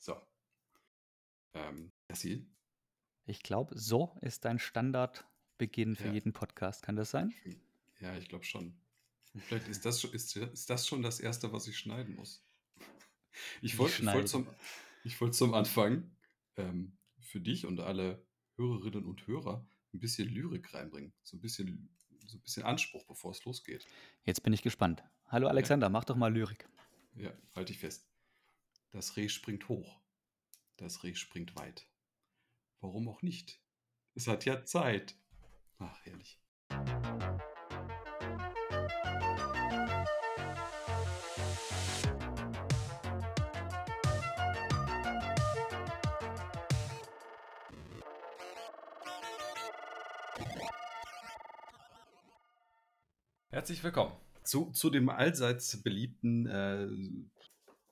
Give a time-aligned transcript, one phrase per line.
[0.00, 0.16] So.
[1.52, 2.48] Ähm, Jassi?
[3.26, 6.12] Ich glaube, so ist dein Standardbeginn für Ja.
[6.14, 6.82] jeden Podcast.
[6.82, 7.34] Kann das sein?
[8.00, 8.74] Ja, ich glaube schon.
[9.36, 12.42] Vielleicht ist das, schon- ist, ist das schon das Erste, was ich schneiden muss.
[13.62, 14.48] Ich wollte wollt zum,
[15.04, 16.10] ich wollt zum Anfang
[16.56, 18.26] ähm, für dich und alle
[18.56, 21.12] Hörerinnen und Hörer ein bisschen Lyrik reinbringen.
[21.22, 21.94] So ein bisschen,
[22.26, 23.86] so ein bisschen Anspruch, bevor es losgeht.
[24.24, 25.04] Jetzt bin ich gespannt.
[25.28, 26.68] Hallo Alexander, mach doch mal Lyrik.
[27.14, 28.09] Ja, halte ich fest.
[28.92, 30.00] Das Reh springt hoch.
[30.76, 31.86] Das Reh springt weit.
[32.80, 33.60] Warum auch nicht?
[34.16, 35.16] Es hat ja Zeit.
[35.78, 36.40] Ach, herrlich.
[53.50, 56.88] Herzlich willkommen zu, zu dem allseits beliebten äh,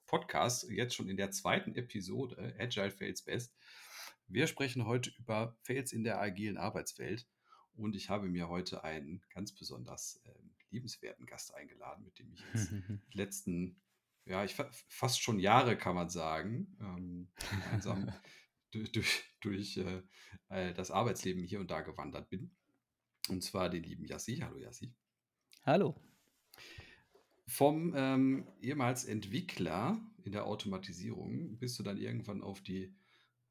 [0.09, 3.55] Podcast, jetzt schon in der zweiten Episode, Agile Fails Best.
[4.27, 7.29] Wir sprechen heute über Fails in der agilen Arbeitswelt
[7.75, 12.43] und ich habe mir heute einen ganz besonders ähm, liebenswerten Gast eingeladen, mit dem ich
[12.53, 12.73] jetzt
[13.13, 13.81] die letzten,
[14.25, 18.13] ja, ich fa- fast schon Jahre, kann man sagen, ähm, gemeinsam
[18.73, 20.03] durch, durch, durch äh,
[20.49, 22.55] äh, das Arbeitsleben hier und da gewandert bin.
[23.29, 24.39] Und zwar den lieben Yassi.
[24.39, 24.95] Hallo Yassi.
[25.65, 26.01] Hallo.
[27.49, 32.95] Vom ähm, ehemals Entwickler in der Automatisierung bist du dann irgendwann auf die,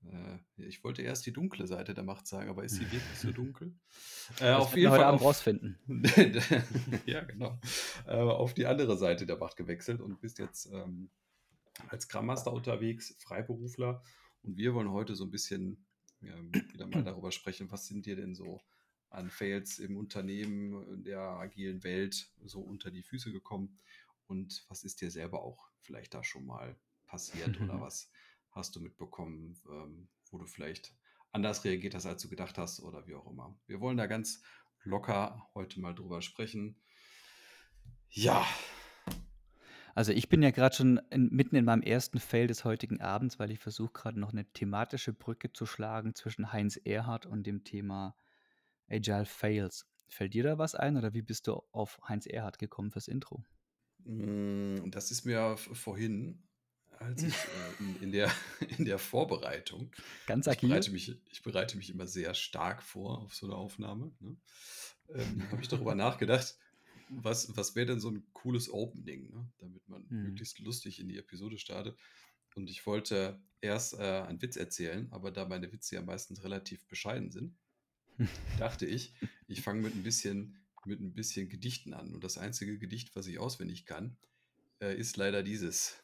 [0.06, 3.32] äh, ich wollte erst die dunkle Seite der Macht sagen, aber ist sie wirklich so
[3.34, 3.76] dunkel?
[4.40, 5.80] Äh, auf jeden heute Fall Abend auf, rausfinden.
[7.08, 7.60] ja, genau.
[8.06, 11.10] Äh, auf die andere Seite der Macht gewechselt und bist jetzt ähm,
[11.88, 14.04] als Scrum Master unterwegs, Freiberufler.
[14.44, 15.88] Und wir wollen heute so ein bisschen
[16.22, 18.62] ähm, wieder mal darüber sprechen, was sind dir denn so
[19.10, 23.80] an Fails im Unternehmen, in der agilen Welt so unter die Füße gekommen
[24.28, 28.12] und was ist dir selber auch vielleicht da schon mal passiert oder was
[28.52, 30.94] hast du mitbekommen, ähm, wo du vielleicht
[31.32, 33.58] anders reagiert hast, als du gedacht hast oder wie auch immer.
[33.68, 34.42] Wir wollen da ganz
[34.84, 36.82] locker heute mal drüber sprechen.
[38.10, 38.46] Ja,
[39.98, 43.40] Also ich bin ja gerade schon in, mitten in meinem ersten Fail des heutigen Abends,
[43.40, 47.64] weil ich versuche gerade noch eine thematische Brücke zu schlagen zwischen Heinz Erhardt und dem
[47.64, 48.16] Thema
[48.90, 49.86] Agile Fails.
[50.10, 53.44] Fällt dir da was ein oder wie bist du auf Heinz Erhardt gekommen fürs Intro?
[54.06, 56.44] Mm, Das ist mir vorhin,
[56.92, 58.32] als ich äh, in, in, der,
[58.78, 59.96] in der Vorbereitung,
[60.28, 60.60] Ganz ich agil?
[60.60, 64.38] bereite, mich, ich bereite mich immer sehr stark vor auf so eine Aufnahme, ne?
[65.10, 66.58] ähm, habe ich darüber nachgedacht,
[67.10, 69.50] was, was wäre denn so ein cooles Opening, ne?
[69.60, 70.20] damit man Hm.
[70.22, 71.98] möglichst lustig in die Episode startet.
[72.56, 76.86] Und ich wollte erst äh, einen Witz erzählen, aber da meine Witze ja meistens relativ
[76.88, 77.56] bescheiden sind,
[78.60, 79.14] dachte ich,
[79.48, 82.14] ich fange mit ein bisschen mit ein bisschen Gedichten an.
[82.14, 84.18] Und das einzige Gedicht, was ich auswendig kann,
[84.82, 86.02] äh, ist leider dieses.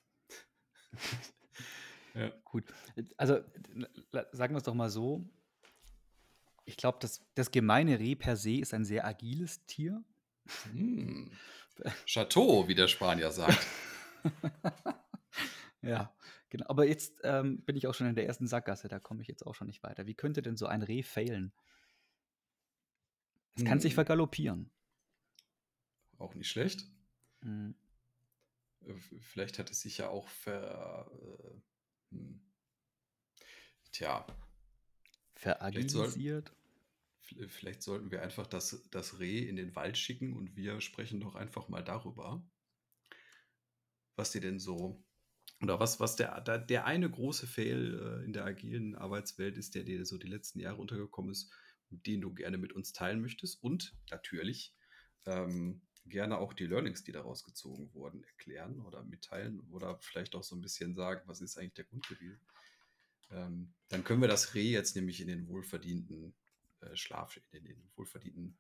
[2.13, 2.29] ja.
[2.43, 2.65] Gut.
[3.17, 3.39] Also
[4.33, 5.25] sagen wir es doch mal so.
[6.65, 10.03] Ich glaube, das, das gemeine Reh per se ist ein sehr agiles Tier.
[10.71, 11.31] Hm.
[12.05, 13.65] Chateau, wie der Spanier sagt.
[15.83, 16.15] Ja,
[16.49, 16.65] genau.
[16.69, 19.45] Aber jetzt ähm, bin ich auch schon in der ersten Sackgasse, da komme ich jetzt
[19.45, 20.07] auch schon nicht weiter.
[20.07, 21.51] Wie könnte denn so ein Reh failen?
[23.55, 23.95] Es kann sich Hm.
[23.95, 24.69] vergaloppieren.
[26.17, 26.87] Auch nicht schlecht.
[27.43, 27.75] Hm.
[28.85, 31.09] Äh, Vielleicht hat es sich ja auch ver.
[32.11, 32.41] Äh, hm.
[33.91, 34.25] Tja,
[35.65, 36.51] vielleicht, soll, Veragilisiert.
[37.21, 41.19] v- vielleicht sollten wir einfach das, das Reh in den Wald schicken und wir sprechen
[41.21, 42.45] doch einfach mal darüber,
[44.15, 45.03] was dir denn so.
[45.61, 49.75] Oder was, was der, der, der eine große Fail äh, in der agilen Arbeitswelt ist,
[49.75, 51.51] der dir so die letzten Jahre untergekommen ist,
[52.01, 54.73] den du gerne mit uns teilen möchtest und natürlich
[55.25, 60.43] ähm, gerne auch die Learnings, die daraus gezogen wurden, erklären oder mitteilen oder vielleicht auch
[60.43, 62.41] so ein bisschen sagen, was ist eigentlich der Grund gewesen.
[63.31, 66.33] Ähm, dann können wir das Reh jetzt nämlich in den wohlverdienten
[66.81, 68.57] äh, Schlaf, in den wohlverdienten,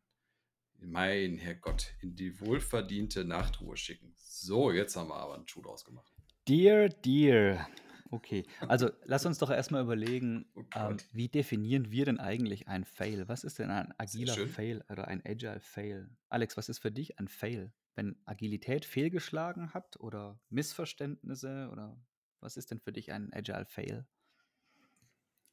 [0.79, 4.13] mein Herrgott, in die wohlverdiente Nachtruhe schicken.
[4.17, 6.11] So, jetzt haben wir aber einen Schuh draus gemacht.
[6.47, 7.67] Dear, dear.
[8.13, 12.85] Okay, also lass uns doch erstmal überlegen, Oh ähm, wie definieren wir denn eigentlich ein
[12.85, 13.27] Fail?
[13.27, 14.35] Was ist denn ein agiler.
[14.47, 16.15] Fail oder ein Agile Fail?
[16.29, 17.73] Alex, was ist für dich ein Fail?
[17.95, 21.99] Wenn Agilität fehlgeschlagen hat oder Missverständnisse oder
[22.39, 24.05] was ist denn für dich ein Agile Fail?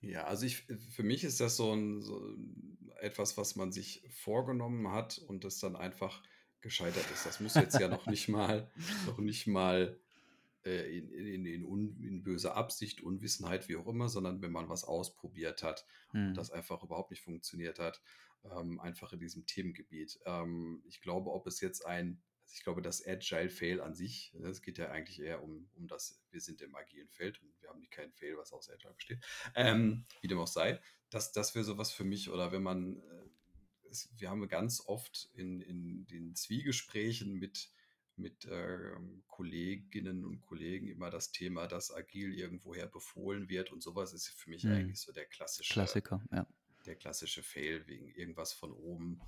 [0.02, 2.36] Ja, also ich, für mich ist das so, ein, so
[3.00, 6.22] etwas, was man sich vorgenommen hat und das dann einfach
[6.60, 7.24] gescheitert ist.
[7.24, 8.70] Das muss jetzt ja noch nicht mal,
[9.06, 9.98] noch nicht mal
[10.64, 14.68] äh, in, in, in, un, in böser Absicht, Unwissenheit, wie auch immer, sondern wenn man
[14.68, 16.34] was ausprobiert hat und Hm.
[16.34, 18.02] das einfach überhaupt nicht funktioniert hat,
[18.44, 20.18] ähm, einfach in diesem Themengebiet.
[20.24, 24.32] Ähm, ich glaube, ob es jetzt ein Also ich glaube, das Agile Fail an sich,
[24.34, 27.52] ne, es geht ja eigentlich eher um, um das, wir sind im agilen Feld und
[27.60, 29.20] wir haben nicht kein Fail, was aus Agile besteht.
[29.54, 30.80] Ähm, wie dem auch sei,
[31.10, 35.30] das, das wäre sowas für mich, oder wenn man, äh, es, wir haben ganz oft
[35.34, 37.70] in, in den Zwiegesprächen mit,
[38.20, 38.90] mit äh,
[39.28, 44.50] Kolleginnen und Kollegen immer das Thema, dass agil irgendwoher befohlen wird und sowas ist für
[44.50, 44.72] mich Hm.
[44.72, 46.46] eigentlich so der klassische, Klassiker, ja.
[46.87, 49.20] der klassische Fail wegen irgendwas von oben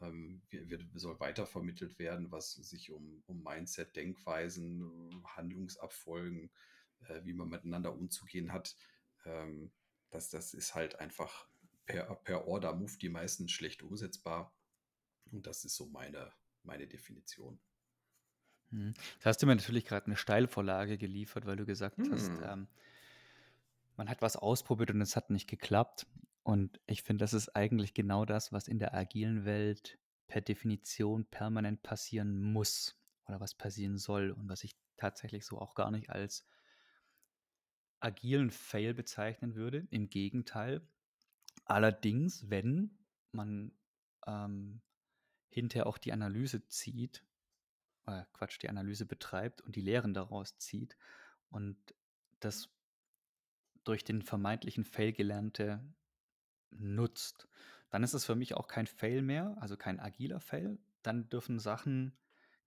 [0.00, 6.50] ähm, wird, soll weitervermittelt werden, was sich um, um Mindset, Denkweisen, Handlungsabfolgen,
[7.08, 8.76] äh, wie man miteinander umzugehen hat.
[9.24, 9.72] Ähm,
[10.10, 11.48] das, das ist halt einfach
[11.86, 14.54] per, per Order Move die meisten schlecht umsetzbar.
[15.32, 16.32] Und das ist so meine,
[16.62, 17.58] meine Definition.
[18.76, 18.94] Hm.
[19.14, 22.42] Jetzt hast du mir natürlich gerade eine Steilvorlage geliefert, weil du gesagt hast, Hm.
[22.44, 22.68] ähm,
[23.96, 26.06] man hat was ausprobiert und es hat nicht geklappt.
[26.42, 31.24] Und ich finde, das ist eigentlich genau das, was in der agilen Welt per Definition
[31.24, 36.10] permanent passieren muss oder was passieren soll und was ich tatsächlich so auch gar nicht
[36.10, 36.46] als
[38.00, 39.88] agilen Fail bezeichnen würde.
[39.90, 40.86] Im Gegenteil.
[41.64, 42.98] Allerdings, wenn
[43.32, 43.72] man
[44.26, 44.82] ähm,
[45.48, 47.24] hinterher auch die Analyse zieht,
[48.06, 50.96] äh, Quatsch, die Analyse betreibt und die Lehren daraus zieht
[51.50, 51.76] und
[52.40, 52.68] das
[53.84, 55.82] durch den vermeintlichen Fail gelernte
[56.70, 57.48] nutzt,
[57.90, 60.78] dann ist es für mich auch kein Fail mehr, also kein agiler Fail.
[61.02, 62.16] Dann dürfen Sachen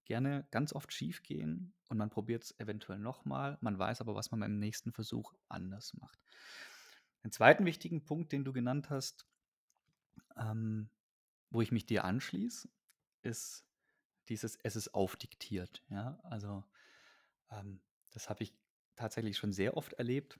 [0.06, 3.58] gerne ganz oft schief gehen und man probiert es eventuell nochmal.
[3.62, 6.20] Man weiß aber, was man beim nächsten Versuch anders macht.
[7.24, 9.28] Den zweiten wichtigen Punkt, den du genannt hast,
[10.38, 10.90] ähm,
[11.50, 12.70] wo ich mich dir anschließe,
[13.22, 13.66] ist
[14.30, 15.84] dieses, es ist aufdiktiert.
[15.90, 16.64] Ja, also
[17.52, 17.82] ähm,
[18.12, 18.54] das habe ich
[18.96, 20.40] tatsächlich schon sehr oft erlebt.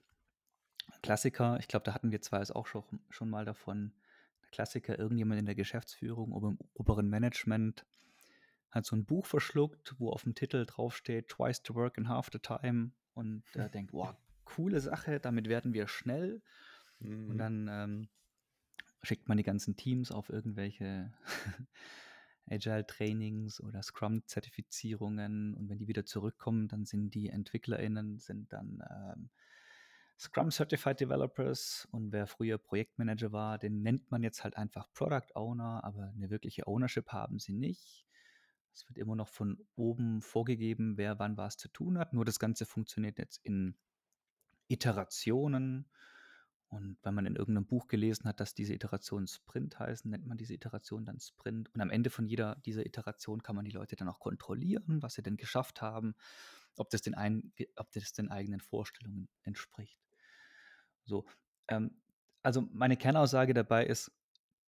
[1.02, 3.92] Klassiker, ich glaube, da hatten wir zwei es auch schon, schon mal davon.
[4.50, 7.86] Klassiker, irgendjemand in der Geschäftsführung oder im oberen Management
[8.70, 12.30] hat so ein Buch verschluckt, wo auf dem Titel draufsteht, Twice to work in half
[12.32, 14.14] the time und äh, denkt, wow,
[14.44, 16.42] coole Sache, damit werden wir schnell.
[16.98, 17.30] Mhm.
[17.30, 18.08] Und dann ähm,
[19.02, 21.12] schickt man die ganzen Teams auf irgendwelche
[22.50, 29.30] Agile-Trainings oder Scrum-Zertifizierungen und wenn die wieder zurückkommen, dann sind die EntwicklerInnen sind dann ähm,
[30.18, 35.34] Scrum Certified Developers und wer früher Projektmanager war, den nennt man jetzt halt einfach Product
[35.34, 38.06] Owner, aber eine wirkliche Ownership haben sie nicht.
[38.74, 42.12] Es wird immer noch von oben vorgegeben, wer wann was zu tun hat.
[42.12, 43.76] Nur das Ganze funktioniert jetzt in
[44.68, 45.88] Iterationen.
[46.70, 50.38] Und wenn man in irgendeinem Buch gelesen hat, dass diese Iterationen Sprint heißen, nennt man
[50.38, 51.68] diese Iteration dann Sprint.
[51.74, 55.14] Und am Ende von jeder dieser Iteration kann man die Leute dann auch kontrollieren, was
[55.14, 56.14] sie denn geschafft haben,
[56.76, 59.98] ob das den, ein, ob das den eigenen Vorstellungen entspricht.
[61.04, 61.26] So,
[61.66, 62.00] ähm,
[62.42, 64.12] also meine Kernaussage dabei ist,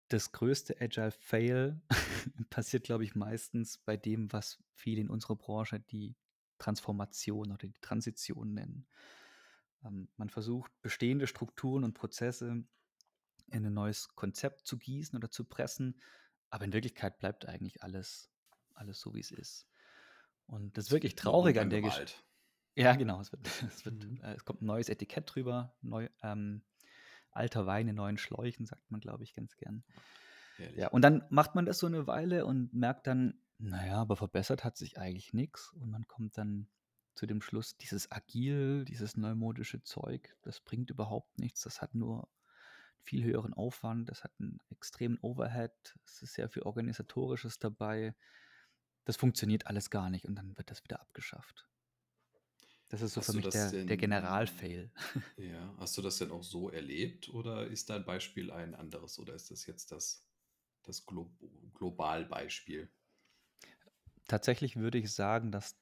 [0.09, 1.81] das größte Agile Fail
[2.51, 6.15] passiert, glaube ich, meistens bei dem, was viele in unserer Branche die
[6.59, 8.87] Transformation oder die Transition nennen.
[9.85, 12.65] Ähm, man versucht, bestehende Strukturen und Prozesse
[13.51, 16.01] in ein neues Konzept zu gießen oder zu pressen,
[16.51, 18.31] aber in Wirklichkeit bleibt eigentlich alles,
[18.75, 19.67] alles so, wie es ist.
[20.47, 22.15] Und das ist wirklich traurig an der Geschichte.
[22.75, 23.21] Ja, genau.
[23.21, 24.21] Es, wird, es, wird, mhm.
[24.23, 26.63] äh, es kommt ein neues Etikett drüber, neu, ähm,
[27.31, 29.85] alter Wein in neuen Schläuchen, sagt man, glaube ich, ganz gern.
[30.59, 30.77] Ehrlich.
[30.79, 34.65] Ja, und dann macht man das so eine Weile und merkt dann, naja, aber verbessert
[34.65, 35.73] hat sich eigentlich nichts.
[35.73, 36.69] Und man kommt dann
[37.19, 41.63] zu dem Schluss, dieses agil, dieses neumodische Zeug, das bringt überhaupt nichts.
[41.63, 42.29] Das hat nur
[43.03, 45.73] viel höheren Aufwand, das hat einen extremen Overhead,
[46.05, 48.15] es ist sehr viel Organisatorisches dabei.
[49.05, 51.69] Das funktioniert alles gar nicht und dann wird das wieder abgeschafft.
[52.89, 54.93] Das ist so hast für mich der, denn, der Generalfail.
[55.39, 59.35] Ja, hast du das denn auch so erlebt oder ist dein Beispiel ein anderes oder
[59.35, 60.25] ist das jetzt das,
[60.85, 61.33] das Glo
[61.75, 62.89] Globalbeispiel?
[64.29, 65.77] Tatsächlich würde ich sagen, dass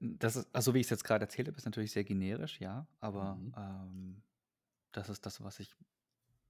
[0.00, 2.86] das ist, also wie ich es jetzt gerade erzählt habe, ist natürlich sehr generisch, ja,
[3.00, 3.54] aber mhm.
[3.56, 4.22] ähm,
[4.92, 5.74] das ist das, was ich,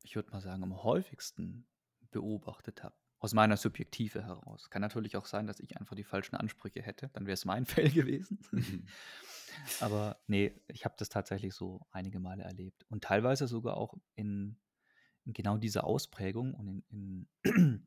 [0.02, 1.66] ich würde mal sagen, am häufigsten
[2.10, 2.94] beobachtet habe.
[3.20, 4.70] Aus meiner Subjektive heraus.
[4.70, 7.10] Kann natürlich auch sein, dass ich einfach die falschen Ansprüche hätte.
[7.14, 8.38] Dann wäre es mein Fell gewesen.
[9.80, 12.86] Aber nee, ich habe das tatsächlich so einige Male erlebt.
[12.88, 14.56] Und teilweise sogar auch in,
[15.24, 17.86] in genau dieser Ausprägung und in, in,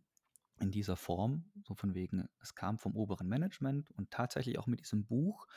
[0.62, 1.52] in, dieser Form.
[1.64, 5.48] So von wegen, es kam vom oberen Management und tatsächlich auch mit diesem Buch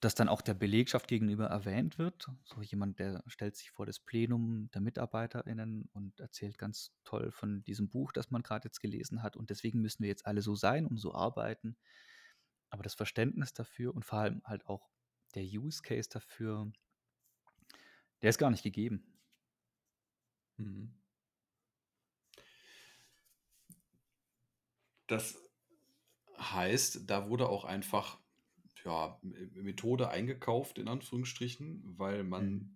[0.00, 2.26] das dann auch der Belegschaft gegenüber erwähnt wird.
[2.44, 7.62] So jemand, der stellt sich vor das Plenum der MitarbeiterInnen und erzählt ganz toll von
[7.64, 9.36] diesem Buch, das man gerade jetzt gelesen hat.
[9.36, 11.76] Und deswegen müssen wir jetzt alle so sein und so arbeiten.
[12.70, 14.88] Aber das Verständnis dafür und vor allem halt auch
[15.34, 16.72] der Use Case dafür,
[18.22, 19.04] der ist gar nicht gegeben.
[20.56, 20.94] Mhm.
[25.10, 25.36] Das
[26.38, 28.20] Heißt, da wurde auch einfach
[28.84, 32.70] ja, Methode eingekauft, in Anführungsstrichen, weil man Mhm.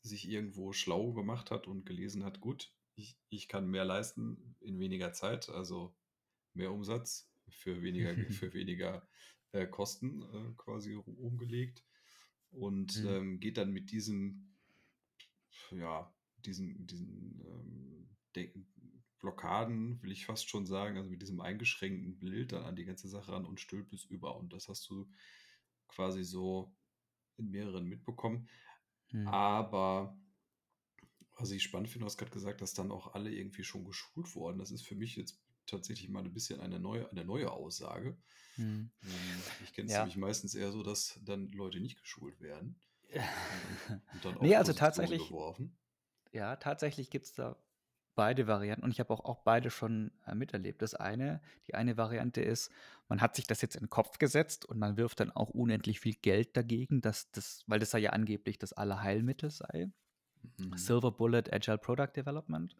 [0.00, 4.78] sich irgendwo schlau gemacht hat und gelesen hat, gut, ich, ich kann mehr leisten in
[4.80, 5.94] weniger Zeit, also
[6.54, 9.06] mehr Umsatz für weniger, für weniger
[9.52, 11.84] äh, Kosten äh, quasi umgelegt
[12.52, 13.06] und Mhm.
[13.06, 14.56] ähm, geht dann mit diesem,
[15.72, 18.66] ja, diesen, diesen ähm, Denken,
[19.20, 23.08] Blockaden, will ich fast schon sagen, also mit diesem eingeschränkten Bild dann an die ganze
[23.08, 24.36] Sache ran und stülpt es über.
[24.36, 25.10] Und das hast du
[25.88, 26.74] quasi so
[27.36, 28.48] in mehreren mitbekommen.
[29.12, 29.26] Mhm.
[29.28, 30.18] Aber
[31.38, 34.34] was ich spannend finde, du hast gerade gesagt, dass dann auch alle irgendwie schon geschult
[34.34, 34.58] wurden.
[34.58, 38.16] Das ist für mich jetzt tatsächlich mal ein bisschen eine neue, eine neue Aussage.
[38.56, 38.90] Mhm.
[39.02, 40.00] Ähm, ich kenne es Ja.
[40.00, 42.80] nämlich meistens eher so, dass dann Leute nicht geschult werden
[44.12, 45.76] und dann, auf Nee, also tatsächlich geworfen.
[46.32, 47.56] ja, tatsächlich gibt's da
[48.16, 50.82] beide Varianten und ich habe auch auch beide schon, äh, miterlebt.
[50.82, 52.72] Das eine die eine Variante ist,
[53.08, 56.00] man hat sich das jetzt in den Kopf gesetzt und man wirft dann auch unendlich
[56.00, 59.90] viel Geld dagegen, dass das weil das ja angeblich das Allerheilmittel sei.
[60.58, 60.76] Mhm.
[60.76, 62.74] Silver Bullet Agile Product Development.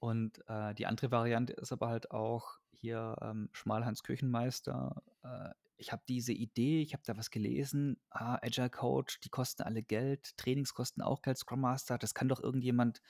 [0.00, 5.02] Und, äh, die andere Variante ist aber halt auch hier, ähm, Schmalhans Küchenmeister.
[5.24, 9.62] Äh, ich habe diese Idee, ich habe da was gelesen, ah, Agile Coach, die kosten
[9.62, 13.00] alle Geld, Trainings kosten auch Geld, Scrum Master, das kann doch irgendjemand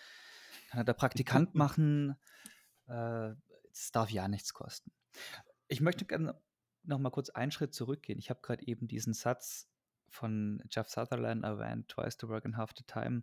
[0.69, 2.17] kann er da Praktikant machen,
[2.87, 3.35] äh,
[3.71, 4.93] das darf ja nichts kosten.
[5.67, 6.41] Ich möchte gerne
[6.83, 8.19] noch mal kurz einen Schritt zurückgehen.
[8.19, 9.69] Ich habe gerade eben diesen Satz
[10.09, 13.23] von Jeff Sutherland erwähnt, „Twice the work in half the time“.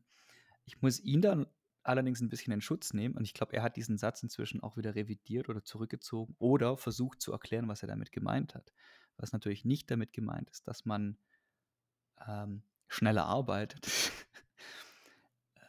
[0.65, 1.47] Ich muss ihn dann
[1.83, 4.77] allerdings ein bisschen in Schutz nehmen und ich glaube, er hat diesen Satz inzwischen auch
[4.77, 8.73] wieder revidiert oder zurückgezogen oder versucht zu erklären, was er damit gemeint hat.
[9.17, 11.17] Was natürlich nicht damit gemeint ist, dass man,
[12.27, 13.87] ähm, schneller arbeitet.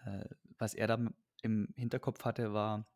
[0.05, 0.29] Äh,
[0.59, 0.99] was er da
[1.47, 2.87] im Hinterkopf hatte, war,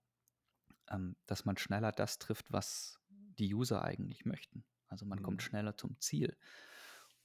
[0.91, 4.65] ähm, dass man schneller das trifft, was die User eigentlich möchten.
[4.89, 5.43] Also, man kommt Mhm.
[5.43, 6.37] schneller zum Ziel.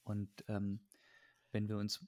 [0.04, 0.88] Und, ähm,
[1.52, 2.06] wenn wir uns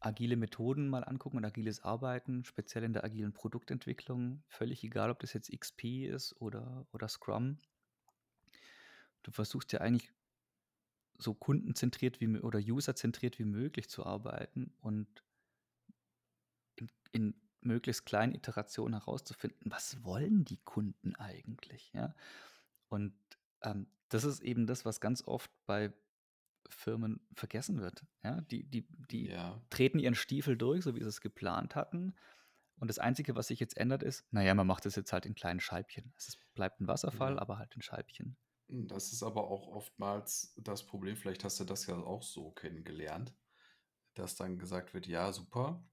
[0.00, 5.20] agile Methoden mal angucken und agiles Arbeiten, speziell in der agilen Produktentwicklung, völlig egal, ob
[5.20, 7.58] das jetzt XP ist oder oder Scrum.
[9.22, 10.12] Du versuchst ja eigentlich
[11.18, 15.24] so kundenzentriert wie oder userzentriert wie möglich zu arbeiten und
[16.76, 22.14] in in möglichst kleinen Iterationen herauszufinden, was wollen die Kunden eigentlich, ja?
[22.88, 23.14] Und,
[23.62, 25.92] ähm, das ist eben das, was ganz oft bei
[26.68, 28.40] Firmen vergessen wird, ja?
[28.42, 29.62] Die die die Ja.
[29.70, 32.14] treten ihren Stiefel durch, so wie sie es geplant hatten.
[32.76, 35.26] Und das Einzige, was sich jetzt ändert, ist, na ja, man macht das jetzt halt
[35.26, 36.12] in kleinen Scheibchen.
[36.16, 37.40] Es ist bleibt 'n Wasserfall, Ja.
[37.40, 38.36] aber halt in Scheibchen.
[38.68, 42.50] Hm, das ist aber auch oftmals das Problem, vielleicht hast du das ja auch so
[42.50, 43.34] kennengelernt,
[44.14, 45.88] dass dann gesagt wird: „Ja, super,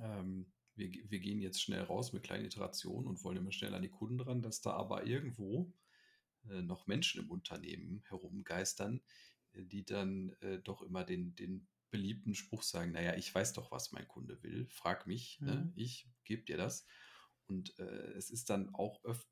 [0.00, 3.82] ähm, wir wir gehen jetzt schnell raus mit kleinen Iterationen und wollen immer schnell an
[3.82, 5.74] die Kunden ran“, dass da aber irgendwo,
[6.48, 9.02] äh, noch Menschen im Unternehmen herumgeistern,
[9.52, 13.54] äh, die dann, äh, doch immer den den beliebten Spruch sagen: „Na ja, ich weiß
[13.54, 14.68] doch, was mein Kunde will.
[14.70, 15.70] Frag mich, ne?
[15.70, 15.74] Mhm.
[15.74, 16.86] Ich gebe dir das.“
[17.46, 19.26] Und, äh, es ist dann auch öf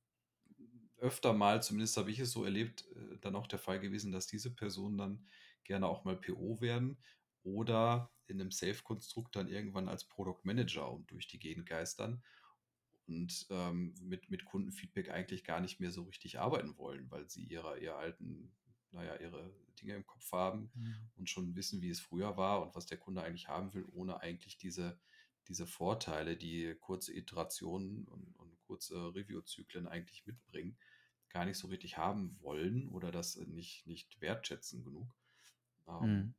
[0.98, 4.26] öfter mal, zumindest habe ich es so erlebt, äh, dann auch der Fall gewesen, dass
[4.26, 5.26] diese Personen dann
[5.64, 6.98] gerne auch mal PO werden
[7.46, 12.24] oder in 'nem Safe-Konstrukt dann irgendwann als Product Manager und durch die Gegend geistern
[13.06, 17.44] und, ähm, mit mit Kundenfeedback eigentlich gar nicht mehr so richtig arbeiten wollen, weil sie
[17.44, 18.56] ihre ihr alten
[18.92, 21.10] na ja, ihre Dinge im Kopf haben Mhm.
[21.16, 24.20] und schon wissen, wie es früher war und was der Kunde eigentlich haben will, ohne
[24.20, 25.00] eigentlich diese
[25.48, 30.78] diese Vorteile, die kurze Iterationen und und kurze Review-Zyklen eigentlich mitbringen,
[31.28, 35.16] gar nicht so richtig haben wollen oder das nicht nicht wertschätzen genug,
[35.88, 36.34] ähm, Mhm.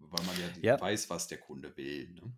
[0.00, 0.80] Weil man ja Ja.
[0.80, 2.32] weiß, was der Kunde will, ne?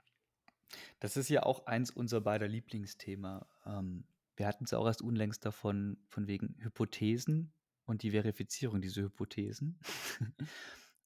[1.01, 3.47] Das ist ja auch eins unserer beider Lieblingsthema.
[3.67, 4.05] Ähm,
[4.37, 7.53] wir hatten's auch erst unlängst davon von wegen Hypothesen
[7.85, 9.79] und die Verifizierung dieser Hypothesen.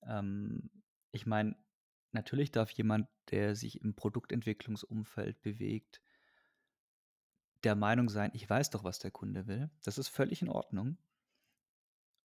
[0.08, 0.70] Ähm,
[1.10, 1.56] ich meine,
[2.12, 6.00] natürlich darf jemand, der sich im Produktentwicklungsumfeld bewegt
[7.64, 10.96] der Meinung sein: „Ich weiß doch, was der Kunde will.“ Das ist völlig in Ordnung.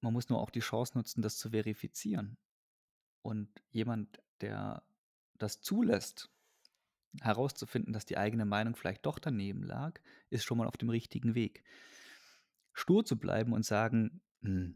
[0.02, 2.38] Man muss nur auch die Chance nutzen, das zu verifizieren.
[3.22, 4.84] Und jemand, der
[5.38, 6.30] das zulässt,
[7.20, 10.00] herauszufinden, dass die eigene Meinung vielleicht doch daneben lag,
[10.30, 11.64] ist schon mal auf dem richtigen Weg.
[12.74, 14.76] Stur zu bleiben und sagen: „Hm,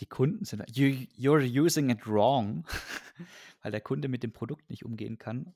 [0.00, 2.66] die Kunden sind you you're using it wrong“,
[3.62, 5.54] weil der Kunde mit dem Produkt nicht umgehen kann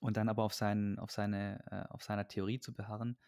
[0.00, 3.18] und dann aber auf seinen auf seine äh, auf seiner Theorie zu beharren,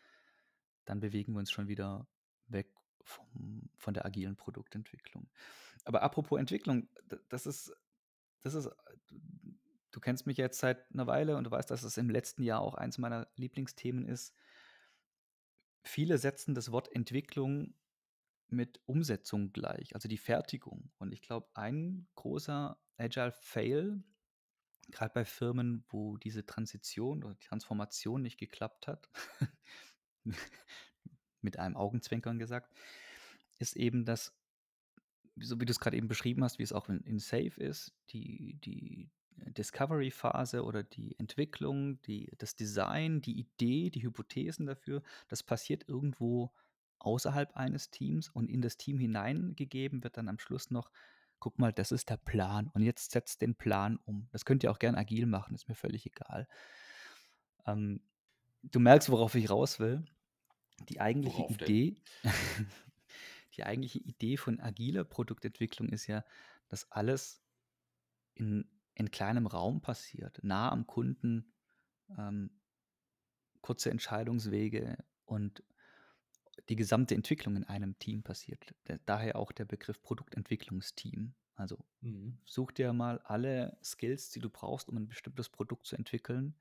[0.87, 2.07] dann bewegen wir uns schon wieder
[2.47, 2.73] weg
[3.03, 5.29] vom von der agilen Produktentwicklung.
[5.87, 6.89] Aber apropos Entwicklung,
[7.29, 7.73] das ist
[8.43, 8.71] das ist
[9.93, 12.61] du kennst mich jetzt seit 'ner Weile und du weißt, dass es im letzten Jahr
[12.61, 14.35] auch eins meiner Lieblingsthemen ist.
[15.85, 17.75] Viele setzen das Wort Entwicklung
[18.49, 20.91] mit Umsetzung gleich, also die Fertigung.
[20.99, 24.03] Und ich glaube, ein großer Agile Fail,
[24.91, 29.09] gerade bei Firmen, wo diese Transition oder Transformation nicht geklappt hat,
[31.41, 32.75] mit einem Augenzwinkern gesagt,
[33.59, 34.40] ist eben, dass,
[35.41, 37.93] so wie du es gerade eben beschrieben hast, wie es auch in, in Safe ist,
[38.11, 45.43] die, die Discovery-Phase oder die Entwicklung, die, das Design, die Idee, die Hypothesen dafür, das
[45.43, 46.53] passiert irgendwo
[46.99, 50.91] außerhalb eines Teams und in das Team hineingegeben wird dann am Schluss noch,
[51.39, 54.29] guck mal, das ist der Plan und jetzt setzt den Plan um.
[54.33, 56.47] Das könnt ihr auch gern agil machen, ist mir völlig egal.
[57.67, 58.03] Ähm,
[58.63, 60.05] du merkst, worauf ich raus will.
[60.89, 61.47] Die eigentliche?
[61.49, 61.97] Idee,
[63.61, 66.25] die eigentliche Idee von agiler Produktentwicklung ist ja,
[66.69, 67.43] dass alles
[68.35, 68.65] in,
[68.95, 71.53] in kleinem Raum passiert, nah am Kunden,
[72.17, 72.51] ähm,
[73.61, 75.63] kurze Entscheidungswege und
[76.71, 78.75] die gesamte Entwicklung in einem Team passiert.
[78.85, 81.35] Da- Daher auch der Begriff Produktentwicklungsteam.
[81.55, 82.39] Also Mhm.
[82.47, 86.55] such dir mal alle Skills, die du brauchst, um ein bestimmtes Produkt zu entwickeln.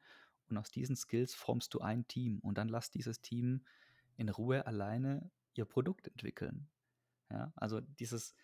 [0.50, 2.40] Und aus diesen Skills formst du ein Team.
[2.40, 3.64] Und dann lass dieses Team
[4.18, 6.68] in Ruhe alleine ihr Produkt entwickeln.
[7.32, 8.36] Ja, also dieses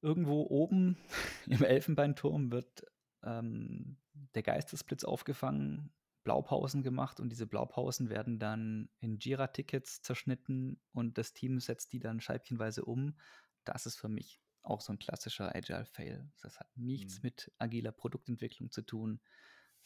[0.00, 0.96] irgendwo oben
[1.46, 2.84] im Elfenbeinturm wird
[3.22, 3.96] ähm,
[4.34, 5.92] der Geistesblitz aufgefangen,
[6.24, 12.00] Blaupausen gemacht und diese Blaupausen werden dann in Jira-Tickets zerschnitten und das Team setzt die
[12.00, 13.16] dann scheibchenweise um.
[13.64, 16.30] Das ist für mich auch so ein klassischer Agile-Fail.
[16.42, 17.20] Das hat nichts Mhm.
[17.22, 19.20] mit agiler Produktentwicklung zu tun.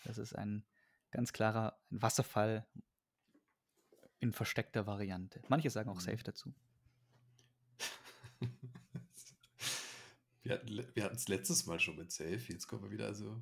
[0.04, 0.66] Das ist ein
[1.12, 2.66] ganz klarer Wasserfall
[4.18, 5.42] in versteckter Variante.
[5.48, 6.00] Manche sagen auch Mhm.
[6.00, 6.52] Safe dazu.
[10.44, 13.40] Wir hatten es letztes Mal schon mit Safe, jetzt kommen wir wieder, also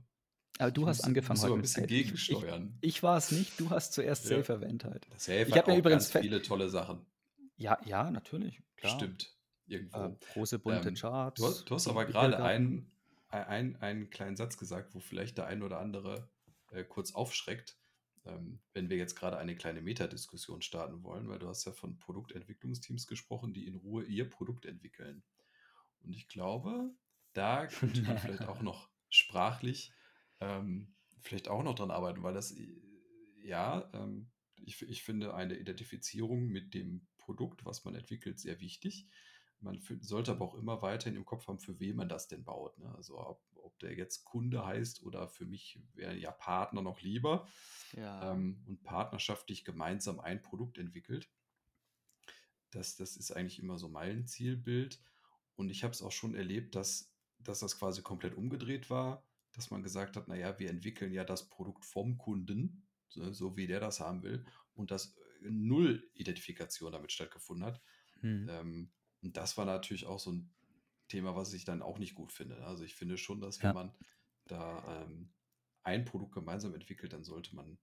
[0.58, 1.94] Aber du ich hast muss, angefangen heute ein mit bisschen Safe.
[1.94, 2.78] Ich, ich, gegensteuern.
[2.82, 4.36] ich war es nicht, du hast zuerst Ja.
[4.38, 5.06] Safe erwähnt halt.
[5.16, 7.06] Safe Ich habe mir auch übrigens ganz viele tolle Sachen.
[7.56, 8.96] Ja, ja, natürlich, klar.
[8.96, 9.34] Stimmt.
[9.66, 9.98] Irgendwo.
[9.98, 11.40] Äh, große bunte Ähm, Charts.
[11.40, 12.90] du, hast, du hast aber gerade einen,
[13.28, 16.28] einen, einen kleinen Satz gesagt, wo vielleicht der ein oder andere
[16.72, 17.76] äh, kurz aufschreckt,
[18.24, 21.98] ähm, wenn wir jetzt gerade eine kleine Metadiskussion starten wollen, weil du hast ja von
[21.98, 25.22] Produktentwicklungsteams gesprochen, die in Ruhe ihr Produkt entwickeln.
[26.02, 26.90] Und ich glaube,
[27.32, 29.92] da könnte man vielleicht auch noch sprachlich
[30.40, 32.54] ähm, vielleicht auch noch dran arbeiten, weil das,
[33.42, 39.08] ja, ähm, ich, ich finde eine Identifizierung mit dem Produkt, was man entwickelt, sehr wichtig.
[39.60, 42.78] Man sollte aber auch immer weiterhin im Kopf haben, für wen man das denn baut.
[42.78, 42.92] Ne?
[42.96, 47.48] Also ob, ob der jetzt Kunde heißt oder für mich wäre ja Partner noch lieber
[47.96, 48.32] Ja.
[48.32, 51.30] ähm, und partnerschaftlich gemeinsam ein Produkt entwickelt.
[52.70, 55.00] Das, das ist eigentlich immer so mein Zielbild.
[55.56, 59.70] Und ich habe es auch schon erlebt, dass, dass das quasi komplett umgedreht war, dass
[59.70, 63.80] man gesagt hat, naja, wir entwickeln ja das Produkt vom Kunden, so, so wie der
[63.80, 67.82] das haben will, und dass äh, null Identifikation damit stattgefunden hat.
[68.20, 68.46] Hm.
[68.48, 68.92] Ähm,
[69.22, 70.54] und das war natürlich auch so ein
[71.10, 72.64] Thema, was ich dann auch nicht gut finde.
[72.66, 73.74] Also ich finde schon, dass wenn Ja.
[73.74, 73.94] man
[74.46, 75.34] da ähm,
[75.84, 77.78] ein Produkt gemeinsam entwickelt, dann sollte man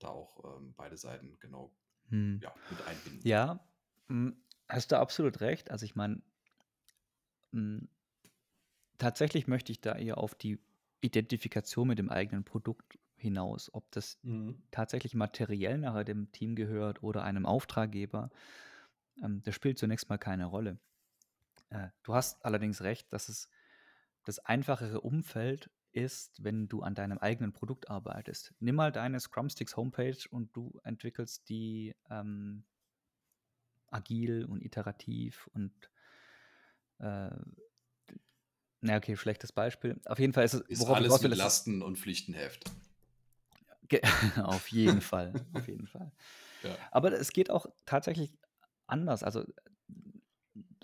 [0.00, 1.76] da auch ähm, beide Seiten genau
[2.10, 2.42] Hm.
[2.42, 3.24] ja, mit einbinden.
[3.24, 3.68] Ja,
[4.08, 4.36] hm,
[4.68, 5.70] hast du absolut recht.
[5.70, 6.22] Also ich meine,
[7.52, 7.86] hm,
[8.98, 10.60] tatsächlich möchte ich da eher auf die
[11.00, 13.72] Identifikation mit dem eigenen Produkt hinaus.
[13.72, 14.62] Ob das Mhm.
[14.70, 18.30] tatsächlich materiell nachher dem Team gehört oder einem Auftraggeber,
[19.22, 20.78] ähm, das spielt zunächst mal keine Rolle.
[21.74, 23.48] Äh, du hast allerdings recht, dass es
[24.24, 28.54] das einfachere Umfeld ist, wenn du an deinem eigenen Produkt arbeitest.
[28.60, 32.64] Nimm mal deine Scrumsticks Homepage und du entwickelst die ähm,
[33.88, 35.72] agil und iterativ und
[36.98, 37.30] äh,
[38.80, 40.00] na okay, schlechtes Beispiel.
[40.04, 42.64] Auf jeden Fall ist es, Ist worauf ich alles raus will, mit Lasten und Pflichtenheft.
[44.42, 46.10] Auf jeden Fall, auf jeden Fall.
[46.62, 46.76] Ja.
[46.90, 48.32] Aber es geht auch tatsächlich
[48.86, 49.22] anders.
[49.22, 49.44] Also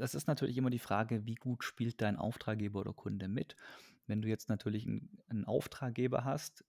[0.01, 3.57] das ist natürlich immer die Frage, wie gut spielt dein Auftraggeber oder Kunde mit.
[4.07, 6.65] Wenn du jetzt natürlich einen, einen Auftraggeber hast,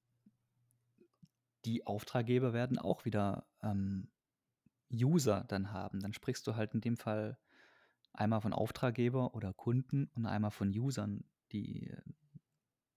[1.66, 4.10] die Auftraggeber werden auch wieder ähm,
[4.92, 6.00] User dann haben.
[6.00, 7.38] Dann sprichst du halt in dem Fall
[8.14, 12.02] einmal von Auftraggeber oder Kunden und einmal von Usern, die äh,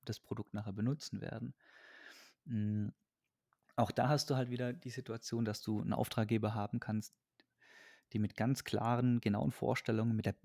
[0.04, 1.54] das Produkt nachher benutzen werden.
[2.46, 2.88] Mm,
[3.76, 7.14] Auch da hast du halt wieder die Situation, dass du einen Auftraggeber haben kannst,
[8.14, 10.36] die mit ganz klaren, genauen Vorstellungen, mit der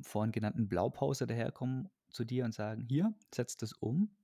[0.00, 4.16] vorhin genannten Blaupause daherkommen zu dir und sagen, hier, setz das um.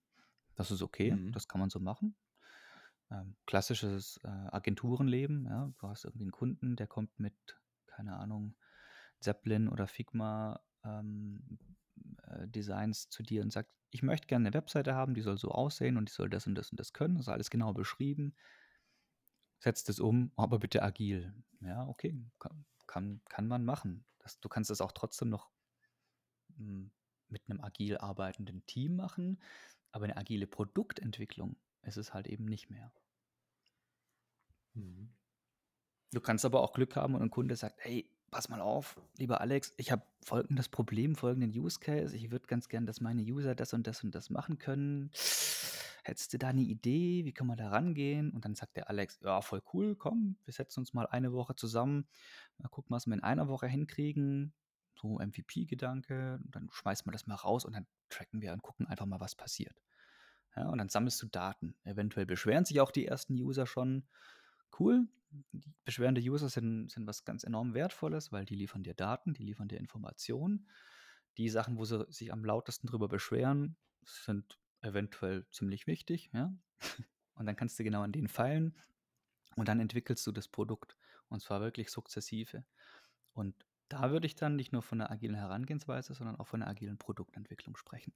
[0.57, 1.33] Das ist okay, Mhm.
[1.33, 2.17] das kann man so machen.
[3.11, 5.73] Ähm, klassisches äh, Agenturenleben, ja.
[5.79, 7.35] Du hast irgendwie einen Kunden, der kommt mit,
[7.87, 8.57] keine Ahnung,
[9.21, 11.59] Zeppelin oder Figma ähm,
[12.23, 15.51] äh, Designs zu dir und sagt, ich möchte gerne eine Webseite haben, die soll so
[15.51, 17.17] aussehen und die soll das und das und das können.
[17.17, 18.35] Das ist alles genau beschrieben.
[19.59, 21.35] Setzt es um, aber bitte agil.
[21.61, 24.05] Ja, okay, kann, kann, kann man machen.
[24.19, 25.51] Das, du kannst das auch trotzdem noch
[26.57, 26.91] hm,
[27.29, 29.41] mit einem agil arbeitenden Team machen,
[29.93, 32.93] aber eine agile Produktentwicklung ist es halt eben nicht mehr.
[34.75, 35.13] Mhm.
[36.13, 39.41] Du kannst aber auch Glück haben und ein Kunde sagt, hey, pass mal auf, lieber
[39.41, 42.17] Alex, ich habe folgendes Problem, folgenden Use Case.
[42.17, 45.11] Ich würde ganz gern, dass meine User das und das und das machen können.
[46.03, 47.25] Hättest du da eine Idee?
[47.25, 48.31] Wie kann man da rangehen?
[48.33, 51.57] Und dann sagt der Alex, ja, voll cool, komm, wir setzen uns mal eine Woche
[51.57, 52.07] zusammen.
[52.59, 54.53] Mal gucken, was wir in einer Woche hinkriegen.
[54.95, 56.41] So MVP-Gedanke.
[56.45, 59.35] Dann schmeißen wir das mal raus und dann tracken wir und gucken einfach mal, was
[59.35, 59.83] passiert.
[60.57, 61.77] Ja, und dann sammelst du Daten.
[61.85, 64.07] Eventuell beschweren sich auch die ersten User schon.
[64.79, 65.09] Cool.
[65.85, 69.69] Beschwerende User sind, sind was ganz enorm Wertvolles, weil die liefern dir Daten, die liefern
[69.69, 70.69] dir Informationen.
[71.39, 76.31] Die Sachen, wo sie sich am lautesten drüber beschweren, sind eventuell ziemlich wichtig.
[76.33, 76.55] Ja?
[77.35, 78.77] Und dann kannst du genau an denen feilen
[79.57, 80.97] und dann entwickelst du das Produkt.
[81.29, 82.65] Und zwar wirklich sukzessive.
[83.33, 83.55] Und
[83.89, 86.99] da würde ich dann nicht nur von einer agilen Herangehensweise, sondern auch von einer agilen
[86.99, 88.13] Produktentwicklung sprechen.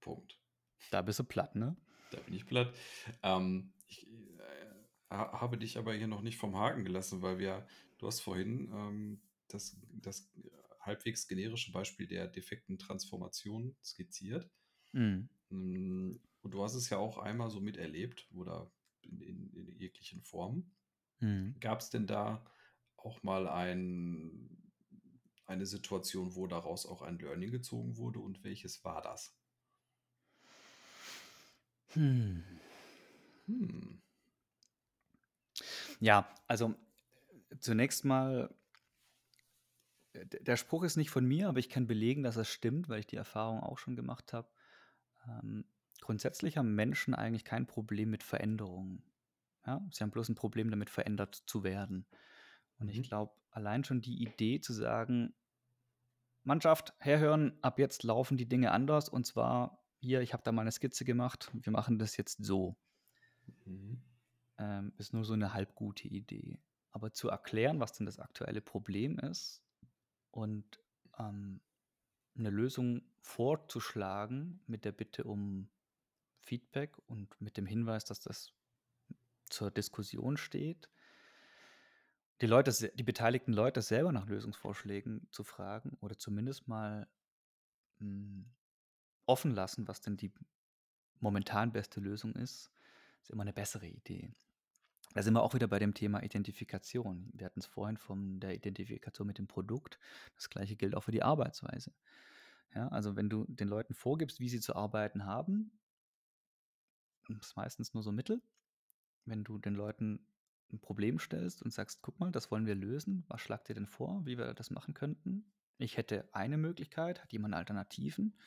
[0.00, 0.40] Punkt.
[0.90, 1.76] Da bist du platt, ne?
[2.10, 2.74] Da bin ich platt.
[3.22, 4.70] Ähm, ich äh,
[5.10, 7.66] habe dich aber hier noch nicht vom Haken gelassen, weil wir,
[7.98, 10.30] du hast vorhin ähm, das, das
[10.80, 14.50] halbwegs generische Beispiel der defekten Transformation skizziert.
[14.92, 15.28] Mhm.
[15.48, 18.70] Und du hast es ja auch einmal so miterlebt oder
[19.06, 20.74] in, in, in jeglichen Formen.
[21.20, 21.54] Mhm.
[21.60, 22.44] Gab es denn da
[22.96, 24.72] auch mal ein,
[25.46, 29.36] eine Situation, wo daraus auch ein Learning gezogen wurde und welches war das?
[31.94, 32.42] Hm.
[33.46, 34.02] Hm.
[36.00, 36.74] Ja, also
[37.60, 38.54] zunächst mal,
[40.14, 43.00] äh, der Spruch ist nicht von mir, aber ich kann belegen, dass es stimmt, weil
[43.00, 44.48] ich die Erfahrung auch schon gemacht habe.
[45.28, 45.64] Ähm,
[46.02, 49.02] grundsätzlich haben Menschen eigentlich kein Problem mit Veränderungen.
[49.66, 49.86] Ja?
[49.90, 52.06] Sie haben bloß ein Problem damit, verändert zu werden.
[52.78, 53.02] Und ich Mhm.
[53.02, 55.34] glaube, allein schon die Idee zu sagen,
[56.44, 59.08] Mannschaft, herhören, ab jetzt laufen die Dinge anders.
[59.08, 62.76] Und zwar hier, ich habe da mal eine Skizze gemacht, wir machen das jetzt so
[63.66, 64.02] Mhm.
[64.58, 66.60] ähm, ist nur so eine halb gute Idee.
[66.90, 69.62] Aber zu erklären, was denn das aktuelle Problem ist
[70.30, 70.80] und
[71.18, 71.60] ähm,
[72.36, 75.70] eine Lösung vorzuschlagen mit der Bitte um
[76.42, 78.52] Feedback und mit dem Hinweis, dass das
[79.48, 80.88] zur Diskussion steht,
[82.40, 87.06] die Leute, die beteiligten Leute selber nach Lösungsvorschlägen zu fragen oder zumindest mal
[88.00, 88.44] mh,
[89.26, 90.32] offen lassen, was denn die
[91.20, 92.72] momentan beste Lösung ist,
[93.22, 94.32] ist immer eine bessere Idee.
[95.14, 97.30] Da sind wir auch wieder bei dem Thema Identifikation.
[97.34, 99.98] Wir hatten es vorhin von der Identifikation mit dem Produkt.
[100.34, 101.92] Das gleiche gilt auch für die Arbeitsweise.
[102.74, 105.70] Ja, also wenn du den Leuten vorgibst, wie sie zu arbeiten haben,
[107.28, 108.42] ist meistens nur so Mittel.
[109.24, 110.26] Wenn du den Leuten
[110.72, 113.86] ein Problem stellst und sagst, guck mal, das wollen wir lösen, was schlagt ihr denn
[113.86, 115.52] vor, wie wir das machen könnten?
[115.78, 118.38] Ich hätte eine Möglichkeit, hat jemand Alternativen?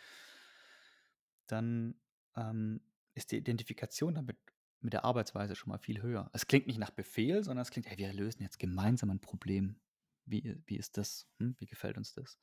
[1.48, 1.96] Dann
[2.36, 2.82] ähm,
[3.14, 4.38] ist die Identifikation damit
[4.82, 6.30] mit der Arbeitsweise schon mal viel höher.
[6.34, 9.80] Es klingt nicht nach Befehl, sondern es klingt, hey, wir lösen jetzt gemeinsam ein Problem.
[10.26, 11.28] Wie, wie ist das?
[11.40, 11.56] Hm?
[11.60, 12.40] Wie gefällt uns das?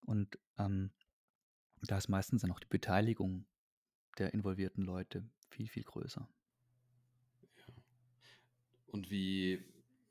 [0.00, 0.92] Und ähm,
[1.82, 3.46] da ist meistens dann auch die Beteiligung
[4.18, 6.28] der involvierten Leute viel, viel größer.
[8.86, 9.62] Und wie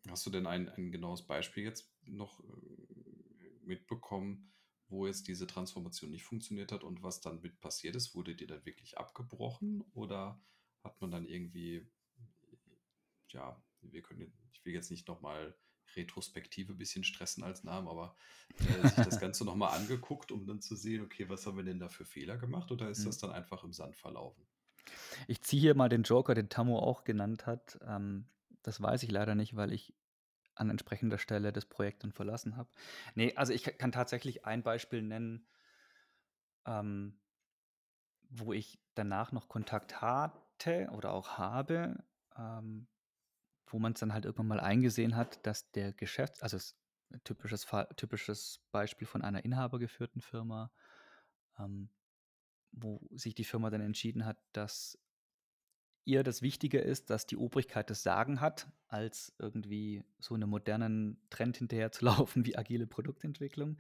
[0.10, 4.52] hast du denn ein, ein genaues Beispiel jetzt noch äh, mitbekommen,
[4.88, 8.14] wo jetzt diese Transformation nicht funktioniert hat und was dann mit passiert ist?
[8.16, 10.40] Wurde die dann wirklich abgebrochen oder
[10.84, 11.88] hat man dann irgendwie,
[13.30, 15.58] ja, wir können, ich will jetzt nicht nochmal
[15.96, 18.16] Retrospektive ein bisschen stressen als Namen, aber
[18.64, 21.80] äh, sich das Ganze nochmal angeguckt, um dann zu sehen, okay, was haben wir denn
[21.80, 23.08] da für Fehler gemacht oder ist Mhm.
[23.08, 24.48] das dann einfach im Sand verlaufen?
[25.28, 27.80] Ich ziehe hier mal den Joker, den Tammo auch genannt hat.
[27.86, 28.28] Ähm,
[28.64, 29.94] das weiß ich leider nicht, weil ich
[30.56, 32.70] an entsprechender Stelle das Projekt dann verlassen habe.
[33.16, 35.48] Nee, also ich kann tatsächlich ein Beispiel nennen,
[36.66, 37.20] ähm,
[38.30, 42.04] wo ich danach noch Kontakt hatte oder auch habe,
[42.38, 42.88] ähm,
[43.68, 46.58] wo man es dann halt irgendwann mal eingesehen hat, dass der Geschäfts-, also
[47.24, 50.72] typisches, typisches Beispiel von einer inhabergeführten Firma,
[51.60, 51.90] ähm,
[52.72, 55.00] wo sich die Firma dann entschieden hat, dass
[56.04, 61.20] ihr das wichtiger ist, dass die Obrigkeit das Sagen hat, als irgendwie so einem modernen
[61.30, 63.78] Trend hinterher zu laufen wie agile Produktentwicklung.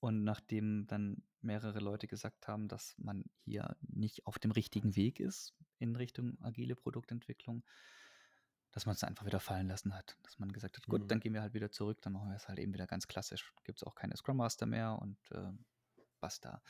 [0.00, 5.18] Und nachdem dann mehrere Leute gesagt haben, dass man hier nicht auf dem richtigen Weg
[5.18, 7.64] ist in Richtung agile Produktentwicklung,
[8.74, 10.16] dass man es einfach wieder fallen lassen hat.
[10.24, 11.08] Dass man gesagt hat, gut, Mhm.
[11.10, 13.52] dann gehen wir halt wieder zurück, dann machen wir es halt eben wieder ganz klassisch.
[13.64, 15.52] Gibt es auch keine Scrum Master mehr und äh,
[16.20, 16.62] basta.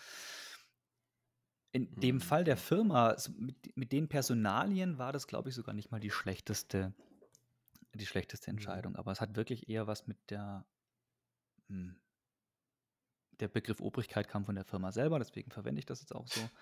[1.72, 2.56] In dem Mhm, Fall der.
[2.56, 6.94] Firma, mit, mit den Personalien war das, glaube ich, sogar nicht mal die schlechteste
[7.94, 8.50] die schlechteste Mhm.
[8.50, 8.96] Entscheidung.
[8.96, 10.66] Aber es hat wirklich eher was mit der
[11.68, 11.96] hm,
[13.40, 16.52] der Begriff Obrigkeit kam von der Firma selber, deswegen verwende ich das jetzt auch so.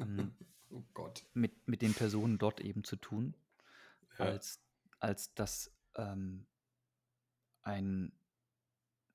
[0.00, 0.36] Ähm,
[0.70, 1.24] Oh Gott.
[1.34, 3.34] mit, mit den Personen dort eben zu tun,
[4.18, 4.24] Ja.
[4.26, 4.60] als,
[5.00, 6.46] als dass ähm,
[7.62, 8.12] ein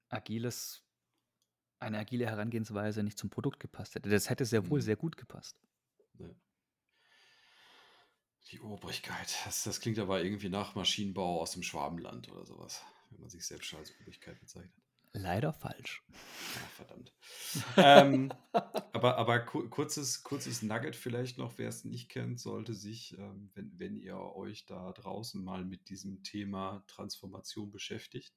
[0.09, 0.83] agiles,
[1.79, 4.09] eine agile Herangehensweise nicht zum Produkt gepasst hätte.
[4.09, 4.83] Das hätte sehr wohl Mhm.
[4.83, 5.57] sehr gut gepasst.
[6.19, 6.29] Ja.
[8.51, 9.35] Die Obrigkeit.
[9.45, 13.45] Das, das klingt aber irgendwie nach Maschinenbau aus dem Schwabenland oder sowas, wenn man sich
[13.45, 14.83] selbst schon als Obrigkeit bezeichnet.
[15.13, 16.03] Leider falsch.
[16.09, 17.13] Ja, verdammt.
[17.77, 18.33] ähm,
[18.93, 23.51] aber aber ku kurzes, kurzes Nugget vielleicht noch, wer es nicht kennt, sollte sich, ähm,
[23.53, 28.33] wenn, wenn ihr euch da draußen mal mit diesem Thema Transformation beschäftigt,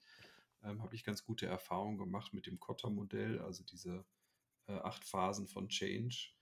[0.62, 4.04] ähm, habe ich ganz gute Erfahrungen gemacht mit dem Kotter-Modell, also diese
[4.66, 6.32] äh, acht Phasen von Change.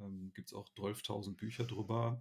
[0.00, 2.20] Ähm, Gibt es auch 12.000 Bücher drüber.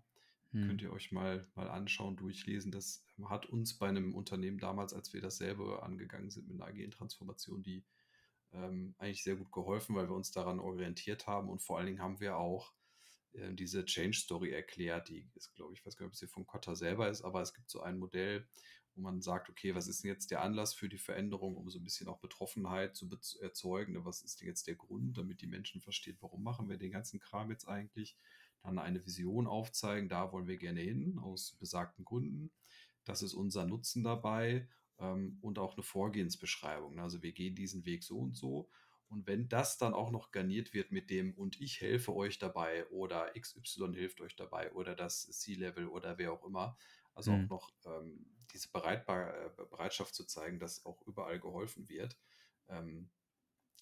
[0.54, 0.68] Hm.
[0.68, 2.72] Könnt ihr euch mal, mal anschauen, durchlesen.
[2.72, 6.92] Das hat uns bei einem Unternehmen damals, als wir dasselbe angegangen sind mit einer agilen
[6.92, 7.84] Transformation, die
[8.54, 12.02] ähm, eigentlich sehr gut geholfen, weil wir uns daran orientiert haben und vor allen Dingen
[12.02, 12.72] haben wir auch
[13.34, 16.28] äh, diese Change Story erklärt, die ist, glaube ich, ich weiß gar nicht, ob sie
[16.28, 18.48] von Kotter selber ist, aber es gibt so ein Modell,
[18.96, 21.80] wo man sagt, okay, was ist denn jetzt der Anlass für die Veränderung, um so
[21.80, 23.10] ein bisschen auch Betroffenheit zu
[23.42, 23.94] erzeugen?
[23.94, 24.06] Ne?
[24.06, 27.20] Was ist denn jetzt der Grund, damit die Menschen verstehen, warum machen wir den ganzen
[27.20, 28.16] Kram jetzt eigentlich?
[28.64, 32.52] Dann eine Vision aufzeigen, da wollen wir gerne hin, aus besagten Gründen.
[33.04, 34.68] Das ist unser Nutzen dabei
[35.00, 37.00] ähm, und auch eine Vorgehensbeschreibung.
[37.00, 38.70] Also wir gehen diesen Weg so und so.
[39.10, 42.88] Und wenn das dann auch noch garniert wird mit dem und ich helfe euch dabei
[42.90, 46.78] oder XY hilft euch dabei oder das C-Level oder wer auch immer,
[47.14, 47.44] also Hm.
[47.44, 52.18] auch noch ähm, diese Bereitbar äh, Bereitschaft zu zeigen, dass auch überall geholfen wird,
[52.70, 53.12] ähm,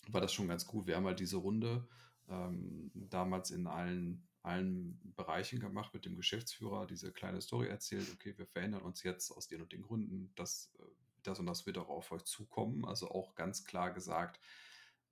[0.07, 0.87] war das schon ganz gut.
[0.87, 1.87] Wir haben halt diese Runde
[2.27, 8.37] ähm, damals in allen, allen Bereichen gemacht mit dem Geschäftsführer, diese kleine Story erzählt, okay,
[8.37, 10.83] wir verändern uns jetzt aus den und den Gründen, das, äh,
[11.23, 12.85] das und das wird auch auf euch zukommen.
[12.85, 14.39] Also auch ganz klar gesagt,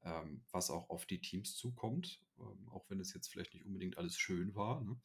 [0.04, 3.98] ähm, was auch auf die Teams zukommt, ähm, auch wenn es jetzt vielleicht nicht unbedingt
[3.98, 4.82] alles schön war.
[4.82, 5.00] Ne?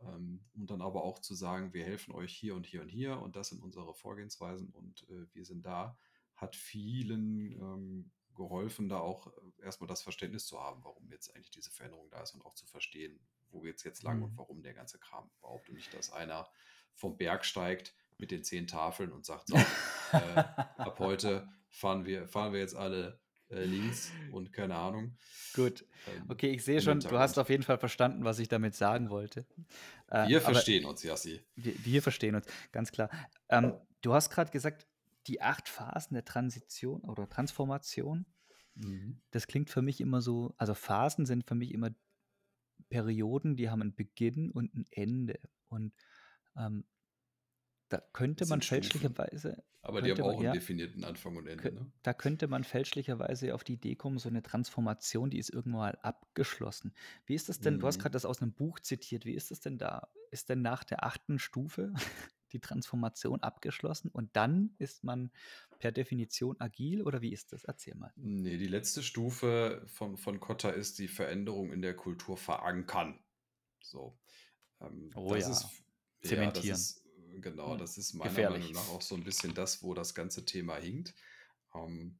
[0.00, 3.18] Ähm, und dann aber auch zu sagen, wir helfen euch hier und hier und hier
[3.20, 5.96] und das sind unsere Vorgehensweisen und äh, wir sind da,
[6.34, 11.50] hat vielen ähm, geholfen, da auch äh, erstmal das Verständnis zu haben, warum jetzt eigentlich
[11.50, 13.18] diese Veränderung da ist und auch zu verstehen,
[13.56, 14.38] wo geht's jetzt lang und Hm.
[14.38, 16.46] warum der ganze Kram überhaupt und nicht, dass einer
[16.94, 19.56] vom Berg steigt mit den zehn Tafeln und sagt, so,
[20.12, 25.16] äh, ab heute fahren wir, fahren wir jetzt alle äh, links und keine Ahnung.
[25.54, 25.84] Gut.
[26.08, 29.10] Ähm, Okay, ich sehe schon, du hast auf jeden Fall verstanden, was ich damit sagen
[29.10, 29.46] wollte.
[30.08, 31.40] Äh, Wir verstehen uns, Yassi.
[31.54, 33.10] wir, wir verstehen uns, ganz klar.
[33.48, 34.86] Ähm, du hast gerade gesagt,
[35.26, 38.26] die acht Phasen der Transition oder Transformation,
[38.78, 39.20] Mhm.
[39.30, 41.90] das klingt für mich immer so, also Phasen sind für mich immer
[42.88, 45.40] Perioden, die haben einen Beginn und ein Ende.
[45.68, 45.94] Und
[46.56, 46.84] ähm,
[47.88, 51.46] da könnte man fälschlicherweise, Aber die haben könnte auch man, einen ja, definierten Anfang und
[51.46, 51.90] Ende, ne?
[52.02, 55.98] da könnte man fälschlicherweise auf die Idee kommen, so eine Transformation, die ist irgendwann mal
[56.02, 56.92] abgeschlossen.
[57.26, 57.78] Wie ist das denn?
[57.78, 57.98] Du hast Mhm.
[57.98, 59.24] gerade das aus einem Buch zitiert.
[59.24, 60.08] Wie ist das denn da?
[60.30, 61.92] Ist denn nach der achten Stufe
[62.52, 65.30] die Transformation abgeschlossen und dann ist man
[65.78, 67.64] per Definition agil oder wie ist das?
[67.64, 68.14] Erzähl mal.
[68.14, 73.22] Nee, die letzte Stufe von, von Kotta ist die Veränderung in der Kultur verankern.
[73.82, 74.18] So.
[74.80, 75.84] Ähm, Oh das ja, ist,
[76.22, 76.76] ja, das zementieren.
[76.76, 77.04] ist,
[77.34, 78.60] äh, genau, Hm, das ist meiner Gefährlich.
[78.60, 81.14] Meinung nach auch so ein bisschen das, wo das ganze Thema hinkt.
[81.74, 82.18] Ähm,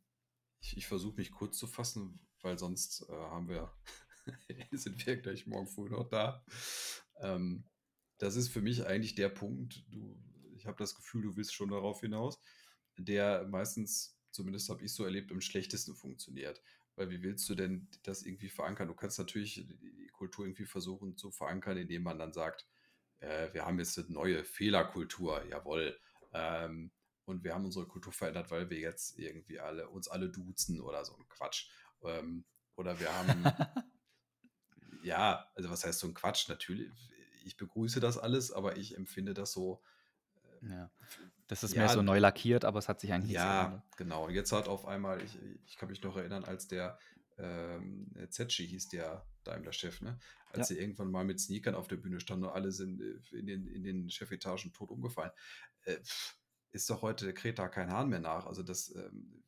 [0.60, 3.72] ich ich versuche mich kurz zu fassen, weil sonst äh, haben wir,
[4.72, 6.44] sind wir gleich morgen früh noch da.
[7.20, 7.64] Ähm,
[8.18, 10.16] das ist für mich eigentlich der Punkt, du,
[10.56, 12.40] ich habe das Gefühl, du willst schon darauf hinaus,
[12.96, 16.62] der meistens, zumindest habe ich so erlebt, am schlechtesten funktioniert.
[16.96, 18.88] Weil wie willst du denn das irgendwie verankern?
[18.88, 22.66] Du kannst natürlich die Kultur irgendwie versuchen zu verankern, indem man dann sagt,
[23.18, 25.98] äh, wir haben jetzt eine neue Fehlerkultur, jawohl.
[26.32, 26.90] Ähm,
[27.26, 31.04] und wir haben unsere Kultur verändert, weil wir jetzt irgendwie alle uns alle duzen oder
[31.04, 31.68] so ein Quatsch.
[32.02, 33.44] Ähm, oder wir haben
[35.02, 36.48] ja, also was heißt so ein Quatsch?
[36.48, 36.90] Natürlich,
[37.46, 39.80] ich begrüße das alles, aber ich empfinde das so,
[40.62, 40.90] äh, ja,
[41.46, 43.96] das ist mehr ja, so neu lackiert, aber es hat sich eigentlich ja, geändert.
[43.96, 44.26] genau.
[44.26, 46.98] Und jetzt hat auf einmal, ich, ich kann mich noch erinnern, als der
[47.38, 50.18] ähm, Zetschi hieß der Daimler-Chef, ne?
[50.52, 53.36] Als Ja, sie irgendwann mal mit Sneakern auf der Bühne standen und alle sind äh,
[53.36, 55.32] in den, in den Chefetagen tot umgefallen.
[55.84, 55.98] Äh,
[56.72, 58.46] ist doch heute kräht da kein Hahn mehr nach.
[58.46, 59.44] Also das, ähm,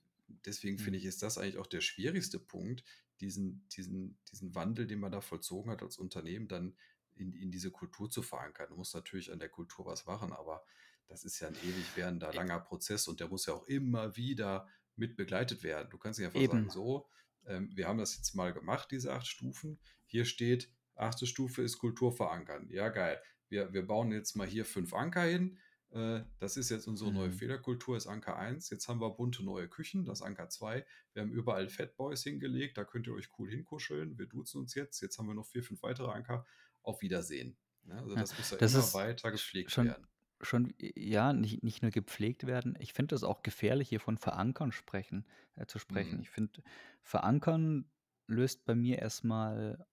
[0.47, 1.01] deswegen finde hm.
[1.01, 2.85] ich, ist das eigentlich auch der schwierigste Punkt,
[3.21, 6.77] diesen, diesen, diesen Wandel, den man da vollzogen hat als Unternehmen, dann
[7.19, 8.69] in, in diese Kultur zu verankern.
[8.71, 10.65] Du musst natürlich an der Kultur was machen, aber
[11.07, 14.69] das ist ja ein ewig währender, langer Prozess und der muss ja auch immer wieder
[14.97, 15.89] mit begleitet werden.
[15.91, 16.71] Du kannst nicht einfach sagen, Eben.
[16.71, 17.09] so,
[17.47, 19.79] ähm, wir haben das jetzt mal gemacht, diese acht Stufen.
[20.05, 22.69] Hier steht, achte Stufe ist Kultur verankern.
[22.71, 23.21] Ja, geil.
[23.49, 25.59] Wir, wir bauen jetzt mal hier fünf Anker hin.
[25.91, 27.33] äh, das ist jetzt unsere neue Mhm.
[27.33, 28.69] Fehlerkultur, ist Anker 1.
[28.69, 30.85] Jetzt haben wir bunte neue Küchen, das Anker 2.
[31.15, 34.19] Wir haben überall Fatboys hingelegt, da könnt ihr euch cool hinkuscheln.
[34.19, 35.01] Wir duzen uns jetzt.
[35.01, 36.45] Jetzt haben wir noch vier, fünf weitere Anker.
[36.83, 37.57] Auf Wiedersehen.
[37.87, 40.07] Ja, also das muss ja das immer weiter gepflegt schon werden.
[40.41, 42.77] schon ja, nicht nicht nur gepflegt werden.
[42.81, 46.17] Ich finde das auch gefährlich, hier von verankern sprechen äh, zu sprechen.
[46.17, 46.23] Mhm.
[46.23, 46.63] Ich finde,
[47.03, 47.91] verankern
[48.27, 49.87] löst bei mir erstmal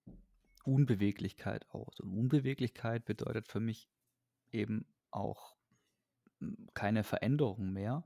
[0.64, 2.00] Unbeweglichkeit aus.
[2.00, 3.88] Und Unbeweglichkeit bedeutet für mich
[4.52, 5.56] eben auch
[6.40, 8.04] hm, keine Veränderung mehr.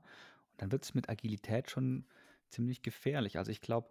[0.51, 2.05] Und dann wird es mit Agilität schon
[2.49, 3.37] ziemlich gefährlich.
[3.37, 3.89] Also ich glaube,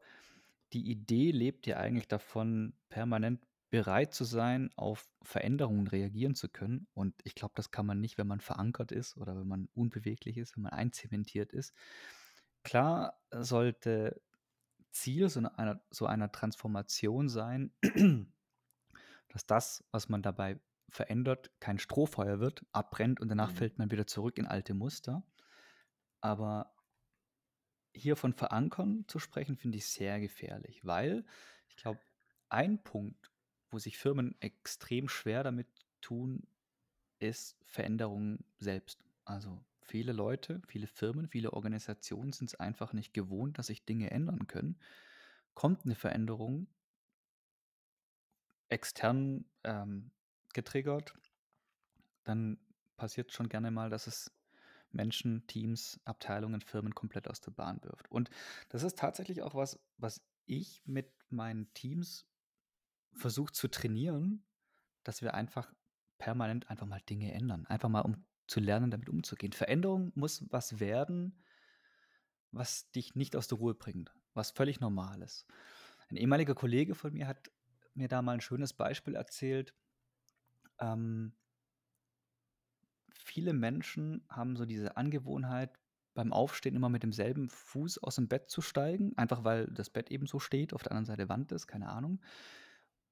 [0.73, 6.89] die Idee lebt ja eigentlich davon, permanent bereit zu sein, auf Veränderungen reagieren zu können.
[6.95, 10.37] Und ich glaube, das kann man nicht, wenn man verankert ist oder wenn man unbeweglich
[10.39, 11.75] ist, wenn man einzementiert ist.
[12.65, 14.23] Klar sollte
[14.93, 17.73] Ziel so einer, so einer Transformation sein,
[19.29, 23.53] dass das, was man dabei verändert, kein Strohfeuer wird, abbrennt und danach Mhm.
[23.53, 25.25] fällt man wieder zurück in alte Muster.
[26.21, 26.75] Aber
[27.95, 31.25] hier von verankern zu sprechen, finde ich sehr gefährlich, weil
[31.69, 32.01] ich glaube,
[32.49, 33.30] ein Punkt,
[33.71, 35.69] wo sich Firmen extrem schwer damit
[36.01, 36.47] tun,
[37.19, 39.05] ist Veränderung selbst.
[39.25, 44.11] Also viele Leute, viele Firmen, viele Organisationen sind es einfach nicht gewohnt, dass sich Dinge
[44.11, 44.79] ändern können.
[45.55, 46.67] Kommt eine Veränderung
[48.69, 50.11] extern ähm,
[50.55, 51.15] getriggert,
[52.25, 52.59] dann
[52.97, 54.31] passiert schon gerne mal, dass es
[54.93, 58.11] Menschen, Teams, Abteilungen, Firmen komplett aus der Bahn wirft.
[58.11, 58.31] Und
[58.69, 62.27] das ist tatsächlich auch was, was ich mit meinen Teams
[63.13, 64.45] versuche zu trainieren,
[65.05, 65.73] dass wir einfach
[66.19, 67.67] permanent einfach mal Dinge ändern.
[67.67, 69.53] Einfach mal, um zu lernen, damit umzugehen.
[69.53, 71.43] Veränderung muss was werden,
[72.53, 75.47] was dich nicht aus der Ruhe bringt, was völlig normal ist.
[76.09, 77.51] Ein ehemaliger Kollege von mir hat
[77.95, 79.75] mir da mal ein schönes Beispiel erzählt.
[80.81, 81.33] Ähm,
[83.13, 85.79] viele Menschen haben so diese Angewohnheit,
[86.15, 90.11] beim Aufstehen immer mit demselben Fuß aus dem Bett zu steigen, einfach weil das Bett
[90.11, 92.21] eben so steht, auf der anderen Seite Wand ist, keine Ahnung.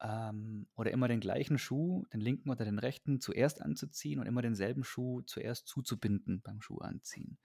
[0.00, 4.42] Ähm, oder immer den gleichen Schuh, den linken oder den rechten, zuerst anzuziehen und immer
[4.42, 7.38] denselben Schuh zuerst zuzubinden beim Schuh anziehen.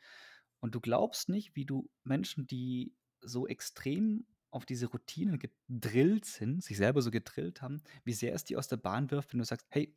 [0.59, 6.63] Und du glaubst nicht, wie du Menschen, die so extrem auf diese Routinen gedrillt sind,
[6.63, 9.45] sich selber so gedrillt haben, wie sehr es die aus der Bahn wirft, wenn du
[9.45, 9.95] sagst, hey,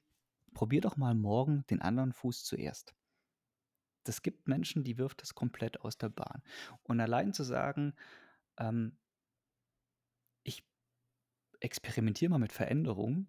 [0.55, 2.95] probier doch mal morgen den anderen Fuß zuerst.
[4.05, 6.43] Das gibt Menschen, die wirft das komplett aus der Bahn.
[6.85, 7.95] Und allein zu sagen,
[8.59, 8.97] ähm,
[11.61, 13.29] experimentiere mal mit Veränderung,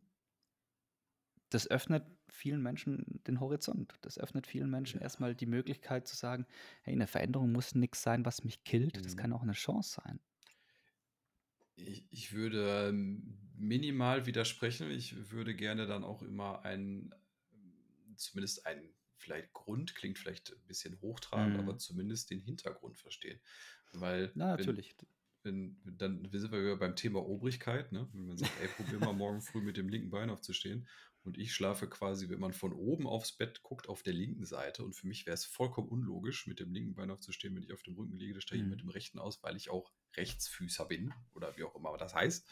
[1.49, 3.95] das öffnet vielen Menschen den Horizont.
[4.01, 5.01] Das öffnet vielen Menschen Ja.
[5.01, 6.45] erstmal die Möglichkeit zu sagen,
[6.83, 9.05] hey, eine Veränderung muss nichts sein, was mich killt.
[9.05, 9.17] Das Mhm.
[9.17, 10.19] kann auch eine Chance sein.
[11.75, 14.89] Ich, ich würde ähm, minimal widersprechen.
[14.91, 17.13] Ich würde gerne dann auch immer einen,
[18.15, 21.57] zumindest einen, vielleicht Grund, klingt vielleicht ein bisschen hochtrabend, Mhm.
[21.57, 23.39] aber zumindest den Hintergrund verstehen.
[23.91, 24.95] Weil Na, natürlich.
[24.97, 25.07] wenn,
[25.51, 28.07] dann sind wir beim Thema Obrigkeit, ne?
[28.13, 30.87] Wenn man sagt, ey, probier mal morgen früh mit dem linken Bein aufzustehen.
[31.23, 34.83] Und ich schlafe quasi, wenn man von oben aufs Bett guckt, auf der linken Seite.
[34.83, 37.83] Und für mich wäre es vollkommen unlogisch, mit dem linken Bein aufzustehen, wenn ich auf
[37.83, 38.33] dem Rücken liege.
[38.33, 38.87] Da steige ich mit Mhm.
[38.87, 42.47] dem rechten aus, weil ich auch Rechtsfüßer bin oder wie auch immer das heißt.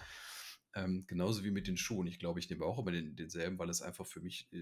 [0.75, 2.07] Ähm, genauso wie mit den Schuhen.
[2.07, 4.61] Ich glaube, ich nehme auch immer den, denselben, weil es einfach für mich äh,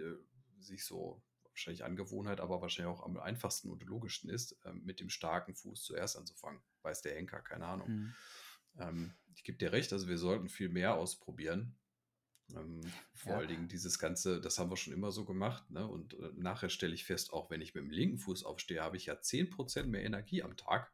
[0.59, 5.09] sich so wahrscheinlich Angewohnheit, aber wahrscheinlich auch am einfachsten und logischsten ist, ähm, mit dem
[5.09, 6.61] starken Fuß zuerst anzufangen.
[6.81, 7.89] Weiß der Henker, keine Ahnung.
[7.89, 8.13] Mhm.
[8.79, 11.75] Ähm, ich gebe dir recht, also wir sollten viel mehr ausprobieren.
[12.55, 12.81] Ähm,
[13.15, 13.37] vor Ja.
[13.39, 15.69] allen Dingen dieses Ganze, das haben wir schon immer so gemacht.
[15.69, 15.87] Ne?
[15.87, 18.97] Und äh, nachher stelle ich fest, auch wenn ich mit dem linken Fuß aufstehe, habe
[18.97, 20.91] ich ja 10% mehr Energie am Tag.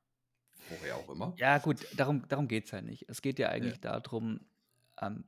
[0.67, 1.33] Woher auch immer.
[1.37, 3.07] Ja, gut, darum, darum geht es ja nicht.
[3.09, 3.53] Es geht ja Ja.
[3.53, 4.41] eigentlich darum,
[5.01, 5.23] ähm,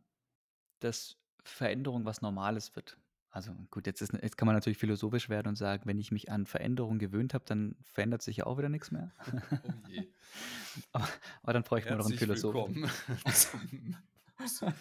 [0.79, 2.97] dass Veränderung was Normales wird.
[3.33, 6.29] Also gut, jetzt, ist, jetzt kann man natürlich philosophisch werden und sagen, wenn ich mich
[6.29, 9.11] an Veränderung gewöhnt habe, dann verändert sich ja auch wieder nichts mehr.
[9.63, 10.11] Oh je.
[10.91, 11.07] aber,
[11.41, 12.83] aber dann bräuchten wir noch einen Philosophen.
[12.83, 14.03] willkommen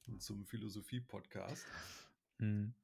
[0.00, 1.66] zum, zum, Philosophie-Podcast.
[2.38, 2.74] Mhm.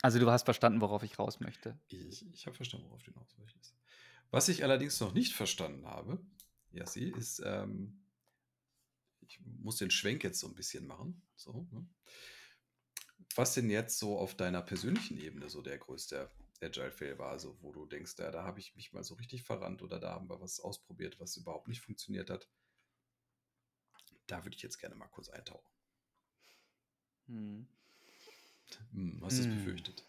[0.00, 1.78] Also du hast verstanden, worauf ich raus möchte.
[1.88, 3.76] Ich, ich habe verstanden, worauf du hinaus möchtest.
[4.30, 6.24] Was ich allerdings noch nicht verstanden habe,
[6.70, 8.02] Jassi, ist, ähm,
[9.20, 11.20] ich muss den Schwenk jetzt so ein bisschen machen.
[11.36, 11.86] So, ne?
[13.40, 16.28] Was denn jetzt so auf deiner persönlichen Ebene so der größte
[16.60, 17.30] Agile-Fail war?
[17.30, 20.10] Also, wo du denkst, ja, da habe ich mich mal so richtig verrannt oder da
[20.10, 22.50] haben wir was ausprobiert, was überhaupt nicht funktioniert hat.
[24.26, 25.66] Da würde ich jetzt gerne mal kurz eintauchen.
[27.28, 27.66] Mhm.
[28.92, 29.56] Hm, hast du es Hm.
[29.56, 30.04] befürchtet?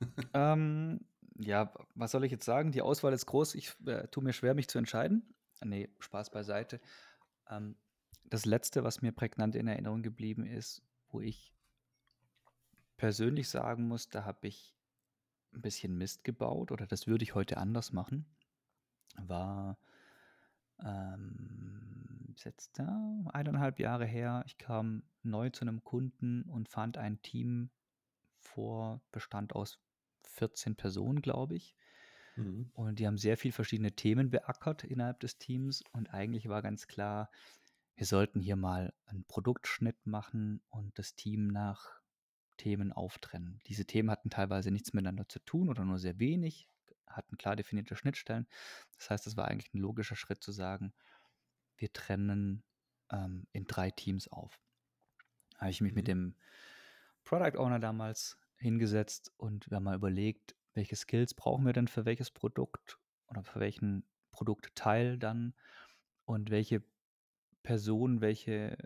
[0.34, 1.00] Ähm,
[1.38, 2.72] ja, was soll ich jetzt sagen?
[2.72, 3.54] Die Auswahl ist groß.
[3.54, 5.34] Ich äh, tue mir schwer, mich zu entscheiden.
[5.64, 6.78] Nee, Spaß beiseite.
[7.48, 7.76] Ähm,
[8.24, 11.53] das letzte, was mir prägnant in Erinnerung geblieben ist, wo ich
[12.96, 14.74] persönlich sagen muss, da habe ich
[15.52, 18.26] ein bisschen Mist gebaut oder das würde ich heute anders machen,
[19.16, 19.78] war
[20.82, 24.42] ähm, jetzt ja, eineinhalb Jahre her.
[24.46, 27.70] Ich kam neu zu einem Kunden und fand ein Team
[28.38, 29.78] vor, bestand aus
[30.24, 31.76] 14 Personen, glaube ich.
[32.36, 32.70] Mhm.
[32.74, 35.82] Und die haben sehr viel verschiedene Themen beackert innerhalb des Teams.
[35.92, 37.30] Und eigentlich war ganz klar,
[37.94, 42.00] wir sollten hier mal einen Produktschnitt machen und das Team nach
[42.56, 43.60] Themen auftrennen.
[43.66, 46.68] Diese Themen hatten teilweise nichts miteinander zu tun oder nur sehr wenig,
[47.06, 48.46] hatten klar definierte Schnittstellen.
[48.98, 50.92] Das heißt, es war eigentlich ein logischer Schritt zu sagen,
[51.76, 52.64] wir trennen
[53.10, 54.60] ähm, in drei Teams auf.
[55.54, 56.08] Da habe ich mich mit Mhm.
[56.08, 56.36] dem
[57.24, 62.04] Product Owner damals hingesetzt und wir haben mal überlegt, welche Skills brauchen wir denn für
[62.04, 65.54] welches Produkt oder für welchen Produktteil dann
[66.24, 66.82] und welche
[67.62, 68.76] Personen, welche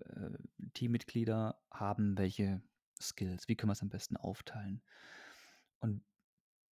[0.00, 0.30] äh,
[0.74, 2.62] Teammitglieder haben welche
[3.00, 4.82] Skills, wie können wir es am besten aufteilen.
[5.80, 6.02] Und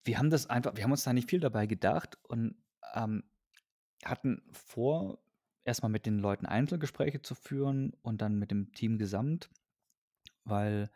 [0.05, 2.57] wir haben das einfach, wir haben uns da nicht viel dabei gedacht und
[2.95, 3.25] ähm,
[4.05, 5.19] hatten vor,
[5.65, 9.51] erstmal mit den Leuten Einzelgespräche zu führen und dann mit dem Team gesamt,
[10.45, 10.91] weil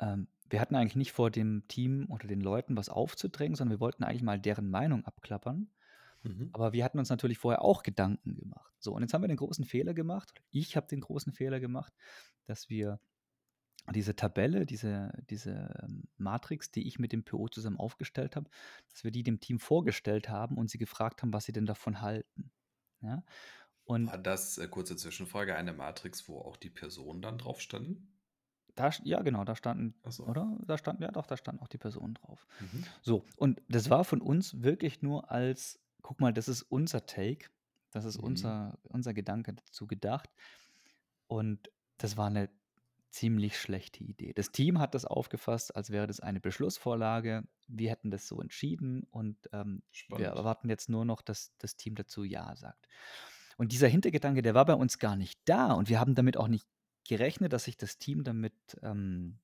[0.00, 3.80] ähm, wir hatten eigentlich nicht vor, dem Team oder den Leuten was aufzudrängen, sondern wir
[3.80, 5.70] wollten eigentlich mal deren Meinung abklappern.
[6.22, 6.50] Mhm.
[6.52, 8.74] Aber wir hatten uns natürlich vorher auch Gedanken gemacht.
[8.78, 11.92] So, und jetzt haben wir den großen Fehler gemacht, ich habe den großen Fehler gemacht,
[12.44, 13.00] dass wir
[13.90, 18.50] diese Tabelle, diese, diese ähm, Matrix, die ich mit dem PO zusammen aufgestellt habe,
[18.90, 22.00] dass wir die dem Team vorgestellt haben und sie gefragt haben, was sie denn davon
[22.00, 22.52] halten.
[23.00, 23.24] Ja?
[23.84, 28.20] Und War das, äh, kurze Zwischenfrage, eine Matrix, wo auch die Personen dann drauf standen?
[28.74, 30.24] da, ja, genau, da standen, so.
[30.24, 30.56] oder?
[30.66, 32.46] Da standen, ja doch, da standen auch die Personen drauf.
[32.60, 32.92] Mhm.
[33.02, 37.50] So, und das war von uns wirklich nur als, guck mal, das ist unser Take,
[37.90, 38.52] das ist Mhm.
[38.56, 40.30] unser, unser Gedanke dazu gedacht.
[41.26, 42.50] Und das war eine
[43.12, 44.32] ziemlich schlechte Idee.
[44.32, 47.44] Das Team hat das aufgefasst, als wäre das eine Beschlussvorlage.
[47.68, 51.94] Wir hätten das so entschieden und ähm, wir erwarten jetzt nur noch, dass das Team
[51.94, 52.88] dazu Ja sagt.
[53.58, 56.48] Und dieser Hintergedanke, der war bei uns gar nicht da und wir haben damit auch
[56.48, 56.66] nicht
[57.06, 59.38] gerechnet, dass sich das Team damit ähm,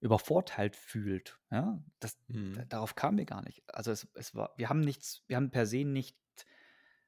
[0.00, 1.38] übervorteilt fühlt.
[1.50, 2.68] Ja, das, da- Mhm.
[2.68, 3.62] darauf kamen wir gar nicht.
[3.74, 6.16] Also es, es war, wir haben nichts, wir haben per se nicht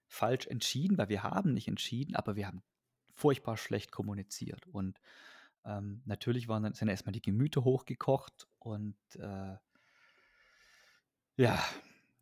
[0.06, 2.62] falsch entschieden, weil wir haben nicht entschieden, aber wir haben
[3.14, 4.66] furchtbar schlecht kommuniziert.
[4.66, 5.00] Und
[5.64, 9.56] ähm, natürlich waren dann, sind erstmal die Gemüter hochgekocht und äh,
[11.36, 11.64] ja,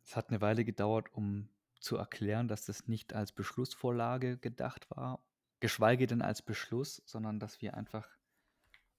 [0.03, 5.23] es hat eine Weile gedauert, um zu erklären, dass das nicht als Beschlussvorlage gedacht war,
[5.59, 8.07] geschweige denn als Beschluss, sondern dass wir einfach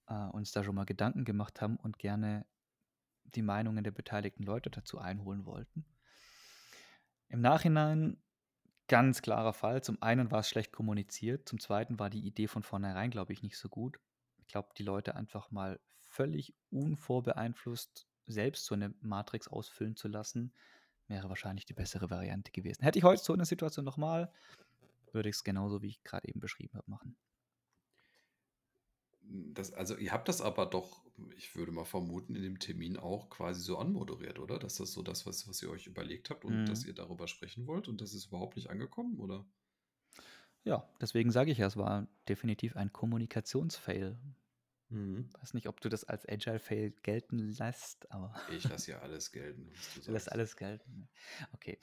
[0.07, 2.45] äh, uns da schon mal Gedanken gemacht haben und gerne
[3.23, 5.85] die Meinungen der beteiligten Leute dazu einholen wollten.
[7.27, 8.17] Im Nachhinein
[8.87, 9.81] ganz klarer Fall.
[9.83, 13.41] Zum einen war es schlecht kommuniziert, zum zweiten war die Idee von vornherein, glaube ich,
[13.41, 13.99] nicht so gut.
[14.49, 20.55] Ich glaube, die Leute einfach mal völlig unvorbeeinflusst selbst so eine Matrix ausfüllen zu lassen,
[21.07, 22.81] wäre wahrscheinlich die bessere Variante gewesen.
[22.81, 24.33] Hätte ich heute so eine Situation nochmal,
[25.11, 27.15] würde ich es genauso, wie ich gerade eben beschrieben habe, machen.
[29.21, 31.05] Das, also ihr habt das aber doch,
[31.37, 34.59] ich würde mal vermuten, in dem Termin auch quasi so anmoderiert, oder?
[34.59, 36.69] Dass das so das, was, was ihr euch überlegt habt und Mhm.
[36.69, 39.45] dass ihr darüber sprechen wollt und das ist überhaupt nicht angekommen, oder?
[40.63, 44.17] Ja, deswegen sage ich ja, es war definitiv ein Kommunikationsfail.
[44.89, 45.29] Mhm.
[45.39, 49.71] Weiß nicht, ob du das als Agile-Fail gelten lässt, aber Ich lasse ja alles gelten,
[49.71, 51.09] was du lässt alles gelten.
[51.53, 51.77] Okay.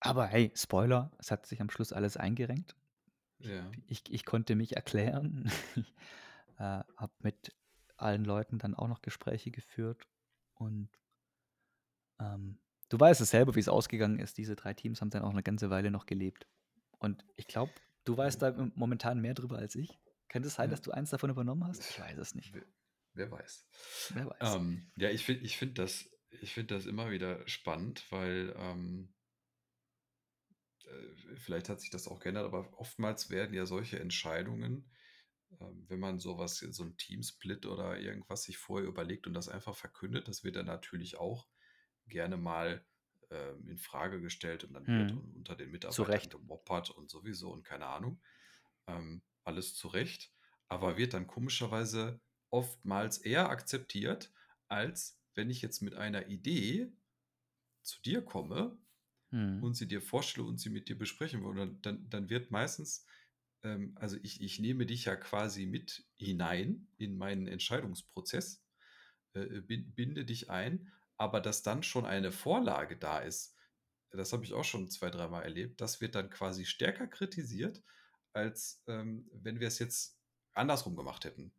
[0.00, 2.76] Aber hey, Spoiler, es hat sich am Schluss alles eingerenkt.
[3.38, 3.70] Ja.
[3.86, 5.50] Ich, ich konnte mich erklären,
[6.58, 7.54] äh, habe mit
[7.96, 10.06] allen Leuten dann auch noch Gespräche geführt
[10.54, 10.88] und
[12.18, 12.58] ähm,
[12.88, 14.38] du weißt es selber, wie es ausgegangen ist.
[14.38, 16.46] Diese drei Teams haben dann auch eine ganze Weile noch gelebt.
[16.98, 17.72] Und ich glaube,
[18.04, 19.98] du weißt da momentan mehr drüber als ich.
[20.28, 20.72] Könnte es sein, Ja.
[20.72, 21.88] dass du eins davon übernommen hast?
[21.90, 22.52] Ich weiß es nicht.
[22.54, 22.64] Wer,
[23.14, 23.66] wer weiß.
[24.14, 24.54] Wer weiß.
[24.56, 29.14] Ähm, ja, ich finde ich find das, ich find das immer wieder spannend, weil ähm,
[30.84, 34.90] äh, vielleicht hat sich das auch geändert, aber oftmals werden ja solche Entscheidungen,
[35.60, 39.76] ähm, wenn man sowas, so ein Teamsplit oder irgendwas sich vorher überlegt und das einfach
[39.76, 41.48] verkündet, das wird dann natürlich auch
[42.08, 42.86] gerne mal
[43.30, 45.16] ähm, in Frage gestellt und dann wird Hm.
[45.16, 48.22] un- unter den Mitarbeitern gemoppert und sowieso und keine Ahnung.
[48.88, 50.32] Ähm, alles zu Recht,
[50.68, 54.32] aber wird dann komischerweise oftmals eher akzeptiert,
[54.68, 56.92] als wenn ich jetzt mit einer Idee
[57.82, 58.78] zu dir komme
[59.32, 59.60] Hm.
[59.60, 63.06] und sie dir vorstelle und sie mit dir besprechen will, dann, dann, wird meistens,
[63.64, 68.64] ähm, also ich, ich nehme dich ja quasi mit hinein in meinen Entscheidungsprozess,
[69.34, 73.54] äh, bin- binde dich ein, aber dass dann schon eine Vorlage da ist,
[74.10, 77.82] das habe ich auch schon zwei, dreimal erlebt, das wird dann quasi stärker kritisiert,
[78.32, 80.18] als ähm, wenn wir es jetzt
[80.54, 81.52] andersrum gemacht hätten.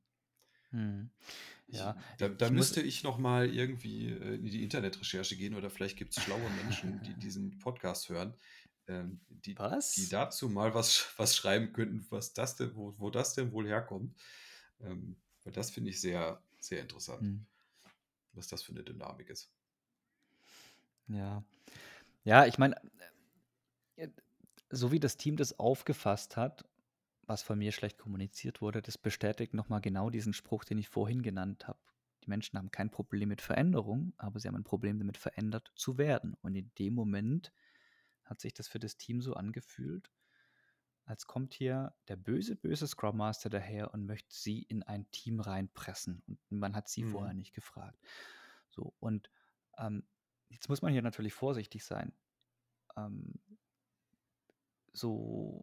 [1.68, 2.60] Ich, Ja, da, ich, da ich muss.
[2.60, 6.50] müsste ich noch mal irgendwie äh, in die Internetrecherche gehen oder vielleicht gibt es schlaue
[6.50, 8.36] Menschen, die diesen Podcast hören,
[8.88, 9.56] ähm, die,
[9.96, 13.68] die dazu mal was, was schreiben könnten, was das denn, wo, wo das denn wohl
[13.68, 14.16] herkommt.
[14.80, 17.46] Ähm, weil das finde ich sehr, sehr interessant, Hm.
[18.38, 19.52] Was das für eine Dynamik ist.
[21.08, 21.44] Ja.
[22.24, 22.76] Ja, ich meine,
[23.96, 24.10] äh,
[24.70, 26.66] so wie das Team das aufgefasst hat,
[27.24, 31.22] was von mir schlecht kommuniziert wurde, das bestätigt nochmal genau diesen Spruch, den ich vorhin
[31.22, 31.80] genannt habe.
[32.24, 35.98] Die Menschen haben kein Problem mit Veränderung, aber sie haben ein Problem damit, verändert zu
[35.98, 36.36] werden.
[36.42, 37.54] Und in dem Moment
[38.24, 40.12] hat sich das für das Team so angefühlt,
[41.08, 45.40] als kommt hier der böse, böse Scrum Master daher und möchte sie in ein Team
[45.40, 46.24] reinpressen.
[46.28, 47.06] Und man hat sie Mhm.
[47.06, 48.00] vorher nicht gefragt.
[48.70, 49.32] So, und
[49.78, 50.08] ähm,
[50.50, 52.14] jetzt muss man hier natürlich vorsichtig sein.
[52.98, 53.36] Ähm,
[54.94, 55.62] so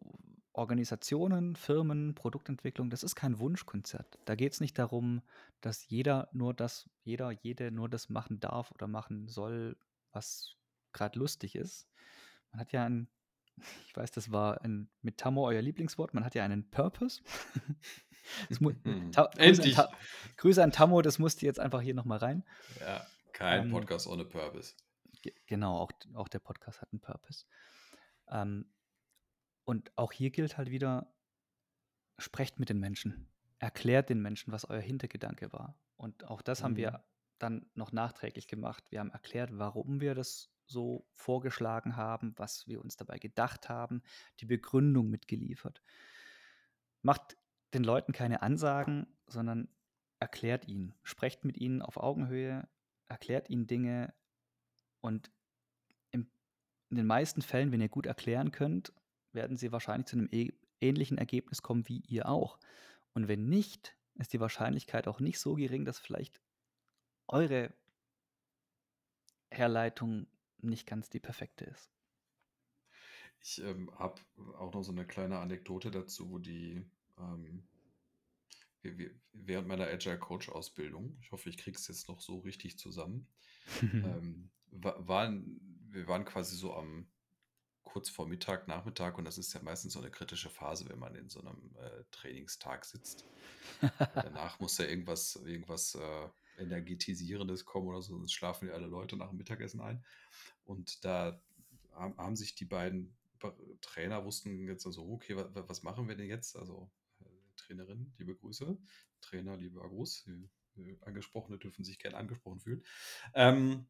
[0.53, 4.19] Organisationen, Firmen, Produktentwicklung, das ist kein Wunschkonzert.
[4.25, 5.21] Da geht es nicht darum,
[5.61, 9.77] dass jeder nur das, jeder, jede nur das machen darf oder machen soll,
[10.11, 10.55] was
[10.93, 11.89] gerade lustig ist.
[12.51, 13.09] Man hat ja ein,
[13.87, 17.21] ich weiß, das war ein, mit Tammo euer Lieblingswort, man hat ja einen Purpose.
[18.59, 19.11] Mu- Hm.
[19.11, 19.77] Grüße, an Endlich!
[20.37, 22.43] Grüße an Tammo, das musste jetzt einfach hier nochmal rein.
[22.79, 24.73] Ja, kein Ähm, Podcast ohne Purpose.
[25.21, 27.45] Ge- Genau, auch, auch der Podcast hat einen Purpose.
[28.29, 28.71] Ähm,
[29.63, 31.13] und auch hier gilt halt wieder,
[32.17, 33.27] sprecht mit den Menschen.
[33.59, 35.77] Erklärt den Menschen, was euer Hintergedanke war.
[35.95, 36.77] Und auch das haben Mhm.
[36.77, 37.05] wir
[37.39, 38.83] dann noch nachträglich gemacht.
[38.91, 44.01] Wir haben erklärt, warum wir das so vorgeschlagen haben, was wir uns dabei gedacht haben,
[44.39, 45.81] die Begründung mitgeliefert.
[47.01, 47.37] Macht
[47.73, 49.67] den Leuten keine Ansagen, sondern
[50.19, 50.95] erklärt ihnen.
[51.03, 52.67] Sprecht mit ihnen auf Augenhöhe,
[53.07, 54.13] erklärt ihnen Dinge
[55.01, 55.31] und
[56.89, 58.93] in den meisten Fällen, wenn ihr gut erklären könnt,
[59.33, 62.59] werden sie wahrscheinlich zu einem e ähnlichen Ergebnis kommen wie ihr auch.
[63.13, 66.41] Und wenn nicht, ist die Wahrscheinlichkeit auch nicht so gering, dass vielleicht
[67.27, 67.73] eure
[69.49, 70.27] Herleitung
[70.65, 71.91] nicht ganz die perfekte ist.
[73.41, 74.21] Ich ähm, habe
[74.57, 76.83] auch noch so eine kleine Anekdote dazu, die
[77.17, 77.63] ähm,
[79.33, 83.27] während meiner Agile Coach Ausbildung, ich hoffe, ich kriege es jetzt noch so richtig zusammen,
[84.03, 85.59] ähm, wa- waren,
[85.89, 87.07] wir waren quasi so am
[87.83, 91.15] kurz vor Mittag, Nachmittag und das ist ja meistens so eine kritische Phase, wenn man
[91.15, 93.27] in so einem äh, Trainingstag sitzt.
[94.21, 99.17] Danach muss ja irgendwas, irgendwas äh, Energetisierendes kommen oder so, sonst schlafen ja alle Leute
[99.17, 100.03] nach dem Mittagessen ein.
[100.65, 101.41] Und da
[101.91, 103.15] haben, sich die beiden
[103.81, 106.55] Trainer wussten jetzt also, okay, wa, wa- was machen wir denn jetzt?
[106.55, 106.91] Also
[107.21, 107.25] äh,
[107.57, 108.77] Trainerin, liebe Grüße,
[109.21, 112.83] Trainer, lieber Gruß, die, die Angesprochene dürfen sich gern angesprochen fühlen.
[113.33, 113.87] Ähm,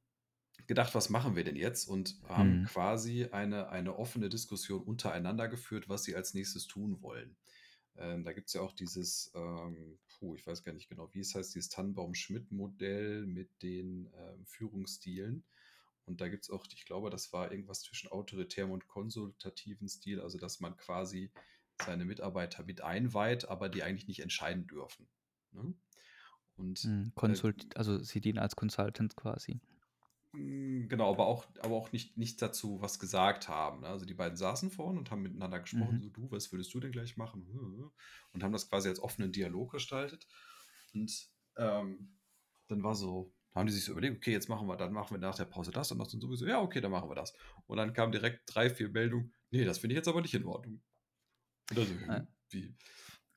[0.67, 1.88] gedacht, was machen wir denn jetzt?
[1.88, 2.63] Und haben Mhm.
[2.63, 7.38] quasi eine, eine offene Diskussion untereinander geführt, was sie als nächstes tun wollen.
[7.97, 11.21] Ähm, da gibt es ja auch dieses, ähm, puh, ich weiß gar nicht genau, wie
[11.21, 15.45] es heißt, dieses Tannenbaum-Schmidt-Modell mit den ähm, Führungsstilen.
[16.06, 20.22] Und da gibt es auch, ich glaube, das war irgendwas zwischen autoritärem und konsultativen Stil,
[20.22, 21.32] also dass man quasi
[21.78, 25.08] seine Mitarbeiter mit einweiht, aber die eigentlich nicht entscheiden dürfen.
[25.51, 25.74] Ne?
[26.58, 29.60] Und Mhm, äh, Consult, also sie dienen als Consultant quasi.
[30.34, 33.82] Mm, Genau, aber auch, aber auch nicht, nicht dazu was gesagt haben.
[33.82, 33.88] ne?
[33.88, 36.01] Also die beiden saßen vorne und haben miteinander gesprochen, Mhm.
[36.01, 37.91] so du, was würdest du denn gleich machen?
[38.34, 40.28] Und haben das quasi als offenen Dialog gestaltet.
[40.93, 42.18] Und ähm,
[42.68, 45.20] dann war so, haben die sich so überlegt, okay, jetzt machen wir, dann machen wir
[45.20, 47.34] nach der Pause das und das und sowieso, ja, okay, dann machen wir das.
[47.68, 50.45] Und dann kam direkt drei, vier Meldungen, nee, das finde ich jetzt aber nicht in
[50.45, 50.84] Ordnung.
[51.70, 52.22] Und dann so, Äh.
[52.49, 52.76] wie,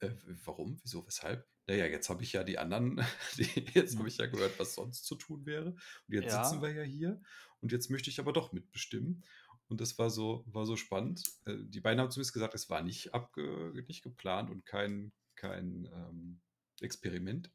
[0.00, 0.10] äh,
[0.44, 1.48] warum, wieso, weshalb?
[1.66, 2.96] Naja, jetzt habe ich ja die anderen,
[3.38, 3.44] die,
[3.74, 5.70] jetzt habe ich ja gehört, was sonst zu tun wäre.
[5.72, 6.44] Und jetzt Ja.
[6.44, 7.20] sitzen wir ja hier
[7.60, 9.24] und jetzt möchte ich aber doch mitbestimmen.
[9.68, 11.22] Und das war so, war so spannend.
[11.44, 15.86] Äh, Die beiden haben zumindest gesagt, es war nicht, abge, nicht geplant und kein, kein
[15.92, 16.40] ähm,
[16.80, 17.50] Experiment.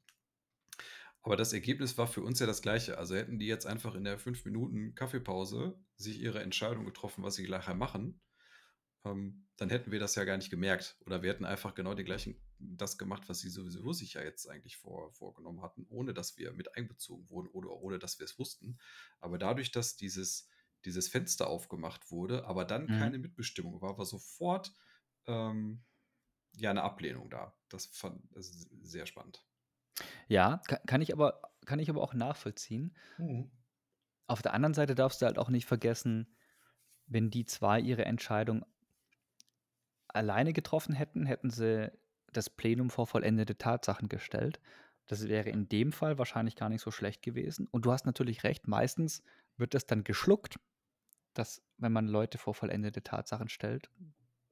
[1.23, 2.97] Aber das Ergebnis war für uns ja das gleiche.
[2.97, 7.35] Also hätten die jetzt einfach in der 5 Minuten Kaffeepause sich ihre Entscheidung getroffen, was
[7.35, 8.21] sie nachher machen,
[9.05, 10.97] ähm, dann hätten wir das ja gar nicht gemerkt.
[11.05, 14.47] Oder wir hätten einfach genau die gleichen, das gemacht, was sie sowieso sich ja jetzt
[14.49, 18.39] eigentlich vor, vorgenommen hatten, ohne dass wir mit einbezogen wurden oder ohne dass wir es
[18.39, 18.79] wussten.
[19.19, 20.49] Aber dadurch, dass dieses,
[20.85, 22.91] dieses Fenster aufgemacht wurde, aber dann Mhm.
[22.91, 24.73] keine Mitbestimmung war, war sofort
[25.27, 25.83] ähm,
[26.55, 27.57] ja eine Ablehnung da.
[27.69, 29.45] Das fand ist sehr spannend.
[30.27, 32.95] Ja, ka- kann ich aber, kann ich aber auch nachvollziehen.
[34.27, 36.35] Auf der anderen Seite darfst du halt auch nicht vergessen,
[37.05, 38.65] wenn die zwei ihre Entscheidung
[40.07, 41.91] alleine getroffen hätten, hätten sie
[42.31, 44.59] das Plenum vor vollendete Tatsachen gestellt.
[45.07, 47.67] Das wäre in dem Fall wahrscheinlich gar nicht so schlecht gewesen.
[47.67, 49.23] Und du hast natürlich recht, meistens
[49.57, 50.55] wird das dann geschluckt,
[51.33, 53.89] dass wenn man Leute vor vollendete Tatsachen stellt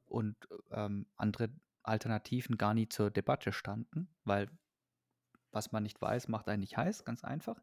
[0.06, 0.36] und
[0.72, 1.50] ähm, andere
[1.84, 4.50] Alternativen gar nie zur Debatte standen, weil
[5.52, 7.62] was man nicht weiß, macht einen nicht heiß, ganz einfach.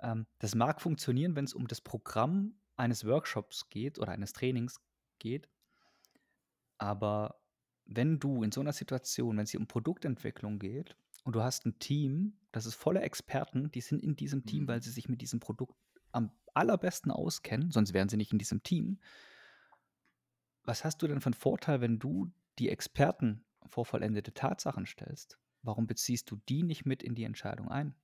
[0.00, 4.80] Ähm, das mag funktionieren, wenn es um das Programm eines Workshops geht oder eines Trainings
[5.18, 5.48] geht.
[6.78, 7.40] Aber
[7.84, 11.66] wenn du in so einer Situation, wenn es hier um Produktentwicklung geht und du hast
[11.66, 14.68] ein Team, das ist voller Experten, die sind in diesem Team, Mhm.
[14.68, 15.76] weil sie sich mit diesem Produkt
[16.12, 18.98] am allerbesten auskennen, sonst wären sie nicht in diesem Team.
[20.62, 25.36] Was hast du denn für 'n Vorteil, wenn du die Experten vor vollendete Tatsachen stellst?
[25.62, 27.94] Warum beziehst du die nicht mit in die Entscheidung ein?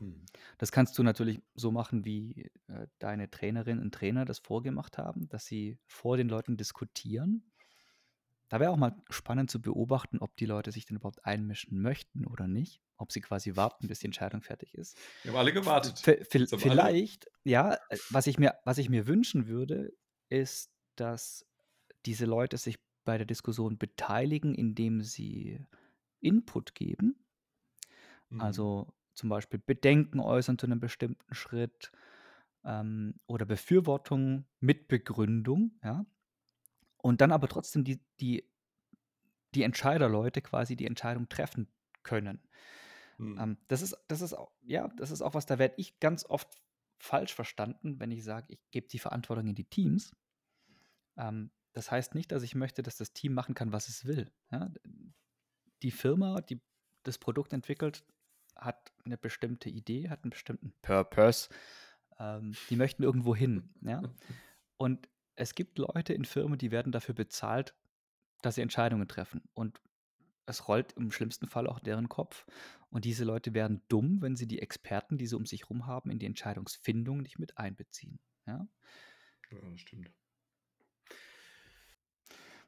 [0.00, 0.26] Mhm.
[0.58, 5.28] Das kannst du natürlich so machen, wie, äh, deine Trainerin und Trainer das vorgemacht haben,
[5.28, 7.50] dass sie vor den Leuten diskutieren.
[8.48, 12.26] Da wäre auch mal spannend zu beobachten, ob die Leute sich denn überhaupt einmischen möchten
[12.26, 14.96] oder nicht, ob sie quasi warten, bis die Entscheidung fertig ist.
[15.22, 15.98] Wir haben alle gewartet.
[15.98, 19.48] V vi Jetzt haben alle vielleicht, ja, äh, was ich mir was ich mir wünschen
[19.48, 19.92] würde,
[20.30, 21.46] ist, dass
[22.06, 25.64] diese Leute sich bei der Diskussion beteiligen, indem sie
[26.20, 27.24] Input geben.
[28.32, 28.58] Mhm.
[28.58, 31.90] Also, zum Beispiel Bedenken äußern zu 'nem bestimmten Schritt,
[32.64, 36.06] ähm, oder Befürwortung mit Begründung, ja?
[36.98, 38.50] Und dann aber trotzdem die die
[39.54, 41.68] die Entscheiderleute quasi die Entscheidung treffen
[42.02, 42.42] können.
[43.18, 43.38] Mhm.
[43.38, 46.24] Ähm, das ist das ist au ja, das ist auch was, da werde ich ganz
[46.26, 46.62] oft
[47.00, 50.12] falsch verstanden, wenn ich sage, ich gebe die Verantwortung in die Teams.
[51.16, 54.32] Ähm, das heißt nicht, dass ich möchte, dass das Team machen kann, was es will,
[54.50, 54.70] ja?
[55.82, 56.60] Die Firma, die
[57.04, 58.04] das Produkt entwickelt,
[58.56, 61.48] hat 'ne bestimmte Idee, hat 'n bestimmten Purpose.
[62.18, 64.14] Ähm, die möchten irgendwo hin, ja?
[64.78, 67.76] Und es gibt Leute in Firmen, die werden dafür bezahlt,
[68.42, 69.42] dass sie Entscheidungen treffen.
[69.54, 69.82] Und
[70.46, 72.46] es rollt im schlimmsten Fall auch deren Kopf.
[72.90, 76.10] Und diese Leute werden dumm, wenn sie die Experten, die sie um sich rum haben,
[76.10, 78.68] in die Entscheidungsfindung nicht mit einbeziehen, ja?
[79.50, 80.10] Ja, das stimmt.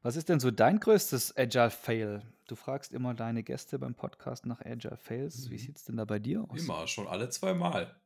[0.03, 2.23] Was ist denn so dein größtes Agile Fail?
[2.47, 5.51] Du fragst immer deine Gäste beim Podcast nach Agile Fails.
[5.51, 5.59] Wie Mhm.
[5.59, 6.59] sieht's denn da bei dir aus?
[6.59, 8.01] Immer, schon alle 2 Mal.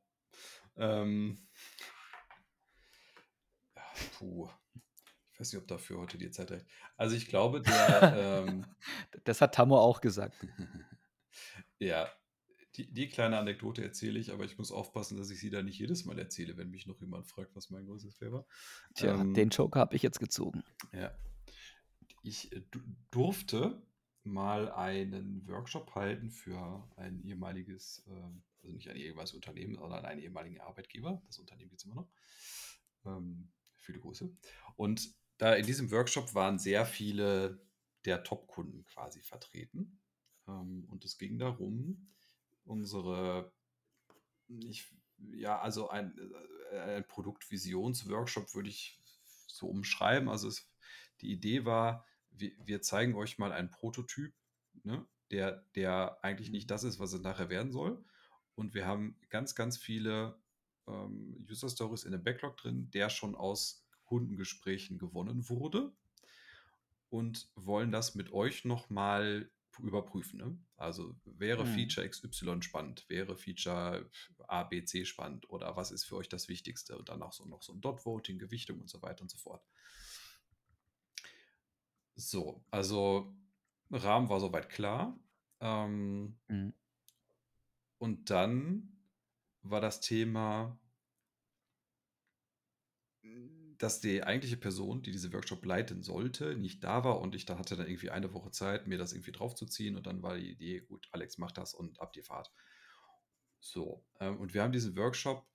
[0.76, 1.38] Ähm
[3.76, 3.82] ja,
[4.18, 4.48] puh.
[5.32, 6.66] Ich weiß nicht, ob dafür heute die Zeit reicht.
[6.96, 8.14] Also, ich glaube, der,
[8.46, 8.66] ähm
[9.24, 10.34] Das hat Tammo auch gesagt.
[11.80, 12.08] Ja,
[12.76, 15.78] die die kleine Anekdote erzähle ich, aber ich muss aufpassen, dass ich sie dann nicht
[15.80, 18.46] jedes Mal erzähle, wenn mich noch jemand fragt, was mein größtes Fail war.
[18.94, 20.62] Tja, Ähm den Joker habe ich jetzt gezogen.
[20.92, 21.12] Ja.
[22.24, 23.80] Ich, äh, du durfte
[24.24, 30.22] mal einen Workshop halten für ein ehemaliges, ähm also nicht ein ehemaliges Unternehmen, sondern einen
[30.22, 31.22] ehemaligen Arbeitgeber.
[31.26, 32.08] Das Unternehmen gibt's immer noch.
[33.04, 34.34] Ähm, viele Grüße.
[34.76, 37.60] Und da in diesem Workshop waren sehr viele
[38.06, 40.00] der Top-Kunden quasi vertreten.
[40.48, 42.10] Ähm, und es ging darum,
[42.64, 43.52] unsere
[44.48, 46.16] ich ja, also ein
[46.72, 48.98] äh, ein Produktvisionsworkshop würde ich
[49.46, 50.30] so umschreiben.
[50.30, 50.70] Also, es
[51.20, 54.34] die Idee war, wir wir zeigen euch mal einen Prototyp,
[54.82, 58.04] ne, der der eigentlich nicht das ist, was es nachher werden soll.
[58.54, 60.40] Und wir haben ganz, ganz viele,
[60.86, 65.94] ähm, User Stories in dem Backlog drin, der schon aus Kundengesprächen gewonnen wurde
[67.08, 70.58] und wollen das mit euch noch mal p überprüfen, ne?
[70.76, 71.66] Also, wäre Mhm.
[71.66, 73.06] Feature XY spannend?
[73.08, 74.08] Wäre Feature
[74.46, 75.48] A, B, C spannend?
[75.50, 76.96] Oder was ist für euch das Wichtigste?
[76.96, 79.38] Und dann auch so noch so 'n Dot Voting, Gewichtung und so weiter und so
[79.38, 79.66] fort.
[82.16, 83.34] So, also,
[83.90, 85.18] Rahmen war so weit klar.
[85.60, 86.72] Ähm Mhm.
[87.98, 89.00] und dann
[89.62, 90.78] war das Thema
[93.22, 97.44] hm, dass die eigentliche Person, die diese Workshop leiten sollte, nicht da war und ich
[97.46, 100.50] da hatte dann irgendwie eine Woche Zeit, mir das irgendwie draufzuziehen und dann war die
[100.50, 102.52] Idee: „Gut, Alex macht das und ab die Fahrt.“
[103.60, 105.46] So, ähm, und wir haben diesen Workshop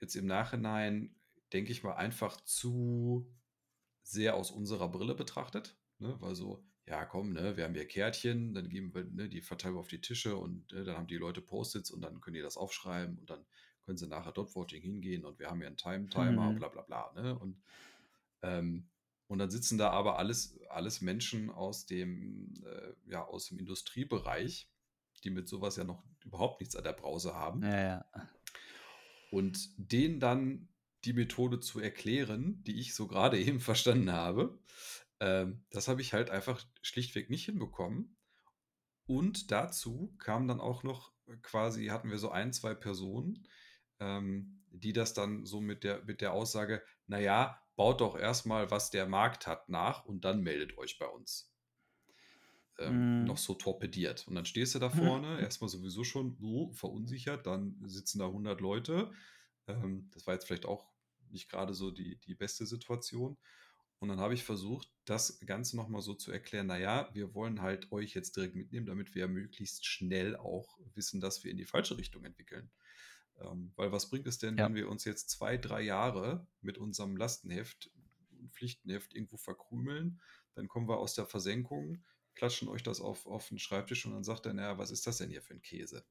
[0.00, 1.14] jetzt im Nachhinein,
[1.52, 3.30] denke ich mal, einfach zu
[4.02, 6.16] sehr aus unserer Brille betrachtet, ne?
[6.20, 9.74] Weil so: „Ja, komm, ne, wir haben hier Kärtchen, dann geben wir ne, die verteilen
[9.76, 12.42] wir auf die Tische und, ne, dann haben die Leute Post-its und dann können die
[12.42, 13.46] das aufschreiben und dann
[13.84, 16.58] können sie nachher Dot Voting hingehen und wir haben hier 'n Time Timer, Mhm.
[16.58, 17.38] bla bla bla“, ne?
[17.38, 17.62] Und,
[18.42, 18.90] ähm
[19.28, 24.70] und dann sitzen da aber alles alles Menschen aus dem, äh ja, aus dem Industriebereich,
[25.24, 27.68] die mit so was ja noch überhaupt nichts an der Brause haben.
[27.68, 27.68] Ja,
[28.14, 28.28] ja.
[29.30, 30.68] Und denen dann
[31.04, 34.58] die Methode zu erklären, die ich so grade eben verstanden habe,
[35.20, 38.16] ähm, das habe ich halt einfach schlichtweg nicht hinbekommen.
[39.06, 41.12] Und dazu kam dann auch noch
[41.42, 43.48] quasi hatten wir so 1, 2 Personen,
[44.00, 48.46] ähm, die das dann so mit der mit der Aussage: „Na ja, baut doch erst
[48.46, 51.54] mal, was der Markt hat, nach und dann meldet euch bei uns.“
[52.78, 53.38] Ähm, noch Mhm.
[53.38, 54.28] so torpediert.
[54.28, 56.38] Und dann stehst du da vorne, erst mal sowieso schon
[56.72, 59.10] verunsichert, dann sitzen da 100 Leute.
[59.66, 60.92] Ähm, das war jetzt vielleicht auch
[61.28, 63.36] nicht grade so die die beste Situation.
[64.00, 67.90] Und dann habe ich versucht, das Ganze nochmal so zu erklären, naja, wir wollen halt
[67.90, 71.98] euch jetzt direkt mitnehmen, damit wir möglichst schnell auch wissen, dass wir in die falsche
[71.98, 72.70] Richtung entwickeln.
[73.40, 74.66] Ähm, weil was bringt es denn, Ja.
[74.66, 77.90] wenn wir uns jetzt zwei, drei Jahre mit unserem Lastenheft,
[78.50, 80.20] Pflichtenheft irgendwo verkrümeln,
[80.54, 84.24] dann kommen wir aus der Versenkung, klatschen euch das auf, auf den Schreibtisch und dann
[84.24, 86.04] sagt er, naja, was ist das denn hier für ein Käse?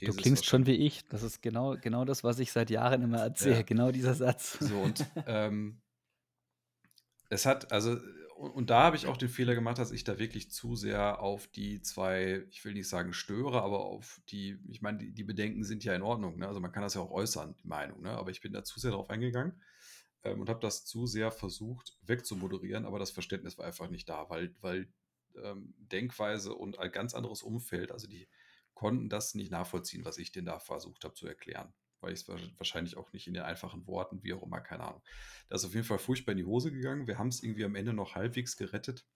[0.00, 1.04] Du klingst schon wie ich.
[1.08, 3.56] Das ist genau, genau das, was ich seit Jahren immer erzähle.
[3.56, 3.62] Ja.
[3.62, 4.58] Genau dieser Satz.
[4.60, 5.81] So, und ähm,
[7.32, 7.98] es hat, also,
[8.36, 11.46] und, da habe ich auch den Fehler gemacht, dass ich da wirklich zu sehr auf
[11.46, 15.64] die zwei, ich will nicht sagen störe, aber auf die, ich meine, die, die Bedenken
[15.64, 16.46] sind ja in Ordnung, ne?
[16.46, 18.10] Also man kann das ja auch äußern, die Meinung, ne?
[18.10, 19.62] Aber ich bin da zu sehr drauf eingegangen
[20.24, 24.28] ähm, und habe das zu sehr versucht wegzumoderieren, aber das Verständnis war einfach nicht da,
[24.28, 24.92] weil, weil
[25.42, 28.28] ähm, Denkweise und ein ganz anderes Umfeld, also die
[28.74, 31.72] konnten das nicht nachvollziehen, was ich denen da versucht habe zu erklären.
[32.02, 32.28] Weil ich es
[32.58, 35.02] wahrscheinlich auch nicht in den einfachen Worten, wie auch immer, keine Ahnung.
[35.48, 37.06] Das ist auf jeden Fall furchtbar in die Hose gegangen.
[37.06, 39.06] Wir haben es irgendwie am Ende noch halbwegs gerettet,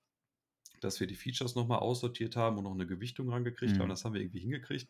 [0.80, 3.80] dass wir die Features nochmal aussortiert haben und noch eine Gewichtung rangekriegt Mhm.
[3.80, 3.89] haben.
[3.89, 4.89] Das haben wir irgendwie hingekriegt.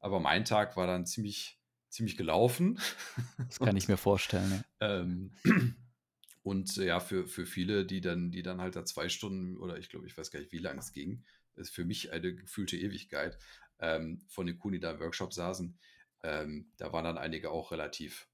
[0.00, 2.78] Aber mein Tag war dann ziemlich, ziemlich gelaufen.
[3.36, 4.50] Das kann ich mir vorstellen.
[4.50, 4.64] Ja.
[4.80, 5.32] Ähm,
[6.42, 9.76] und äh, ja, für, für viele, die dann, die dann halt da zwei Stunden oder
[9.76, 11.24] ich glaube, ich weiß gar nicht, wie lange es ging,
[11.56, 13.36] ist für mich eine gefühlte Ewigkeit
[13.80, 15.76] ähm, von den Kunden, die da im Workshop saßen.
[16.22, 18.28] Ähm, da waren dann einige auch relativ,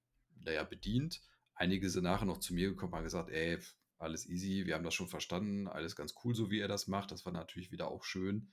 [0.44, 1.20] naja, bedient.
[1.54, 3.58] Einige sind nachher noch zu mir gekommen und haben gesagt, ey,
[3.98, 7.10] alles easy, wir haben das schon verstanden, alles ganz cool, so wie er das macht.
[7.12, 8.52] Das war natürlich wieder auch schön.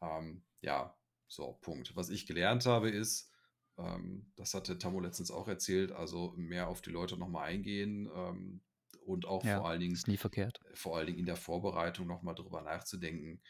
[0.00, 0.96] Ähm, ja,
[1.28, 1.94] so, Punkt.
[1.96, 3.30] Was ich gelernt habe, ist,
[3.78, 8.60] ähm, das hatte Tammo letztens auch erzählt, also mehr auf die Leute nochmal eingehen ähm,
[9.06, 10.60] und auch Ja, vor allen Dingen ist nie verkehrt.
[10.74, 13.40] vor allen Dingen in der Vorbereitung nochmal drüber nachzudenken,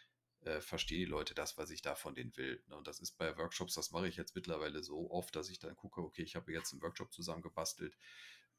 [0.44, 2.62] äh, verstehen die Leute das, was ich da von denen will.
[2.68, 2.76] Ne?
[2.76, 5.76] Und das ist bei Workshops, das mache ich jetzt mittlerweile so oft, dass ich dann
[5.76, 7.96] gucke, okay, ich habe jetzt einen Workshop zusammengebastelt,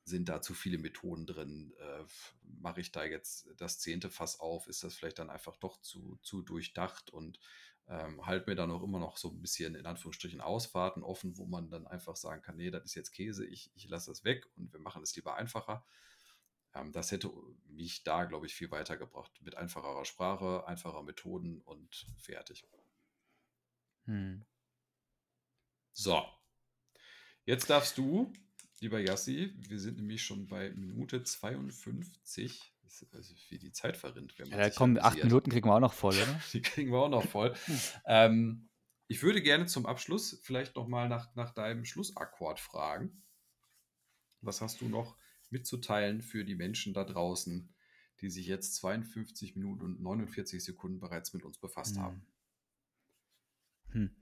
[0.05, 2.03] sind da zu viele Methoden drin, äh,
[2.41, 6.19] mache ich da jetzt das zehnte Fass auf, ist das vielleicht dann einfach doch zu,
[6.21, 7.39] zu durchdacht und
[7.87, 11.45] ähm, halt mir dann auch immer noch so ein bisschen in Anführungsstrichen Ausfahrten offen, wo
[11.45, 14.45] man dann einfach sagen kann, nee, das ist jetzt Käse, ich, ich lasse das weg
[14.55, 15.85] und wir machen es lieber einfacher.
[16.75, 17.31] Ähm, das hätte
[17.67, 19.31] mich da, glaube ich, viel weitergebracht.
[19.41, 22.65] Mit einfacherer Sprache, einfacher Methoden und fertig.
[24.05, 24.45] Hm.
[25.93, 26.23] So.
[27.45, 28.31] Jetzt darfst du,
[28.79, 32.73] lieber Yassi, wir sind nämlich schon bei Minute 52.
[32.81, 35.23] Das ist also wie die Zeit verrinnt, wenn man Ja, komm, acht.
[35.23, 36.41] Minuten kriegen wir auch noch voll, oder?
[36.53, 37.53] Die kriegen wir auch noch voll.
[38.05, 38.69] ähm,
[39.07, 43.23] ich würde gerne zum Abschluss vielleicht nochmal nach, nach deinem Schlussakkord fragen.
[44.41, 45.17] Was hast du noch
[45.53, 47.73] mitzuteilen für die Menschen da draußen,
[48.19, 52.25] die sich jetzt 52 Minuten und 49 Sekunden bereits mit uns befasst haben?
[53.91, 54.09] Hm.
[54.09, 54.15] Hm.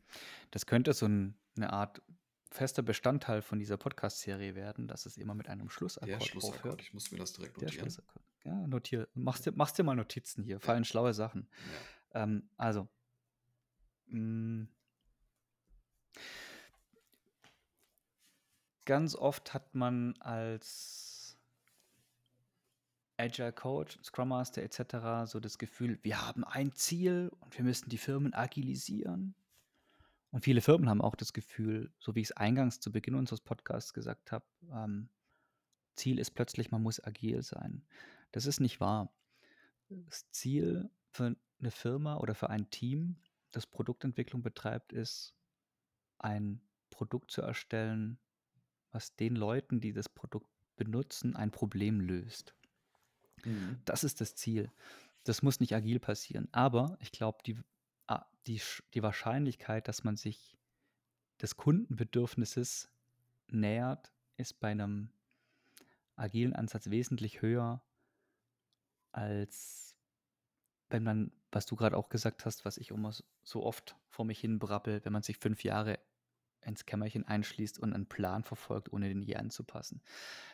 [0.52, 2.02] Das könnte so ein, eine Art
[2.52, 6.82] fester Bestandteil von dieser Podcast-Serie werden, dass es immer mit einem Der Schlussakkord Schlussakkord, aufhört.
[6.82, 7.84] ich muss mir das direkt notieren.
[7.90, 8.26] Schlussakkord.
[8.44, 9.08] Ja, notier.
[9.14, 11.48] Machst dir, machst dir mal Notizen hier, fallen schlaue Sachen.
[12.14, 12.24] Ja.
[12.24, 12.90] Ähm, also,
[14.08, 14.68] mh,
[18.86, 21.11] ganz oft hat man als
[23.22, 25.30] Agile Coach, Scrum Master etc.
[25.32, 29.36] so das Gefühl, wir haben ein Ziel und wir müssen die Firmen agilisieren.
[30.32, 33.42] Und viele Firmen haben auch das Gefühl, so wie ich es eingangs zu Beginn unseres
[33.42, 35.10] Podcasts gesagt habe, ähm,
[35.96, 37.86] Ziel ist plötzlich, man muss agil sein.
[38.32, 39.14] Das ist nicht wahr.
[39.90, 43.18] Das Ziel für eine Firma oder für ein Team,
[43.52, 45.36] das Produktentwicklung betreibt, ist,
[46.18, 48.18] ein Produkt zu erstellen,
[48.92, 52.56] was den Leuten, die das Produkt benutzen, ein Problem löst.
[53.46, 53.80] Mhm.
[53.86, 54.72] Das ist das Ziel.
[55.24, 56.48] Das muss nicht agil passieren.
[56.52, 57.58] Aber ich glaube, die,
[58.08, 58.62] ah, die,
[58.94, 60.58] die Wahrscheinlichkeit, dass man sich
[61.42, 62.90] des Kundenbedürfnisses
[63.48, 65.10] nähert, ist bei einem
[66.16, 67.82] agilen Ansatz wesentlich höher,
[69.12, 69.96] als
[70.90, 73.14] wenn man, was du gerade auch gesagt hast, was ich immer
[73.44, 76.00] so oft vor mich hin brabbel, wenn man sich fünf Jahre
[76.62, 80.02] ins Kämmerchen einschließt und einen Plan verfolgt, ohne den je anzupassen.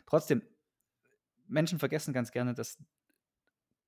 [0.06, 0.42] Trotzdem,
[1.48, 2.78] Menschen vergessen ganz gerne, dass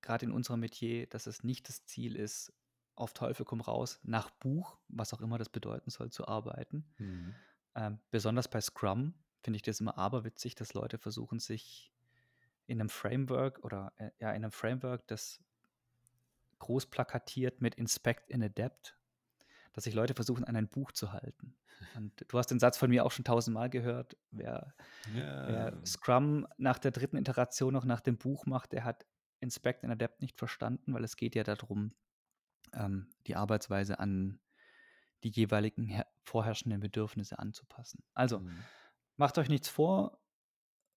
[0.01, 2.53] gerade in unserem Metier, dass es nicht das Ziel ist,
[2.95, 6.86] auf Teufel komm raus, nach Buch, was auch immer das bedeuten soll, zu arbeiten.
[6.97, 7.36] Mhm.
[7.76, 11.93] Ähm, besonders bei Scrum finde ich das immer aberwitzig, dass Leute versuchen, sich
[12.68, 15.41] in einem Framework oder äh, ja, in einem Framework, das
[16.60, 18.99] groß plakatiert mit Inspect and Adapt,
[19.80, 21.55] dass sich Leute versuchen, an ein Buch zu halten.
[21.95, 24.17] Und du hast den Satz von mir auch schon tausendmal gehört.
[24.30, 24.75] Wer,
[25.13, 25.86] wer Ja.
[25.86, 29.05] Scrum nach der dritten Iteration noch nach dem Buch macht, der hat
[29.39, 31.95] Inspect and Adapt nicht verstanden, weil es geht ja darum,
[32.73, 34.41] ähm, die Arbeitsweise an
[35.23, 38.03] die jeweiligen her- vorherrschenden Bedürfnisse anzupassen.
[38.13, 38.63] Also, Mhm.
[39.15, 40.19] macht euch nichts vor,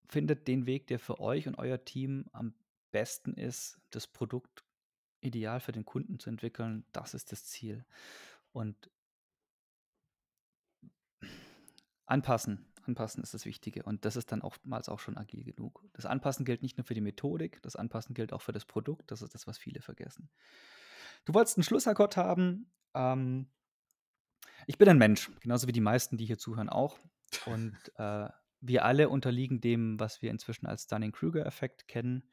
[0.09, 2.55] findet den Weg, der für euch und euer Team am
[2.91, 4.65] besten ist, das Produkt
[5.21, 7.87] ideal für den Kunden zu entwickeln, das ist das Ziel.
[8.53, 8.91] Und
[12.07, 13.83] anpassen, anpassen ist das Wichtige.
[13.83, 15.85] Und das ist dann oftmals auch schon agil genug.
[15.95, 19.11] Das Anpassen gilt nicht nur für die Methodik, das Anpassen gilt auch für das Produkt.
[19.11, 20.31] Das ist das, was viele vergessen.
[21.25, 22.71] Du wolltest einen Schlussakkord haben.
[22.95, 23.51] Ähm,
[24.67, 26.99] ich bin ein Mensch, genauso wie die meisten, die hier zuhören, auch.
[27.47, 28.29] Und äh,
[28.61, 32.29] wir alle unterliegen dem, was wir inzwischen als Dunning-Kruger-Effekt kennen.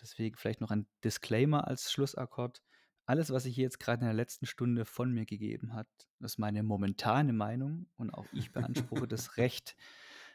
[0.00, 2.62] Deswegen vielleicht noch ein Disclaimer als Schlussakkord.
[3.10, 5.88] Alles, was sich hier jetzt gerade in der letzten Stunde von mir gegeben hat,
[6.20, 9.74] ist meine momentane Meinung und auch ich beanspruche das Recht,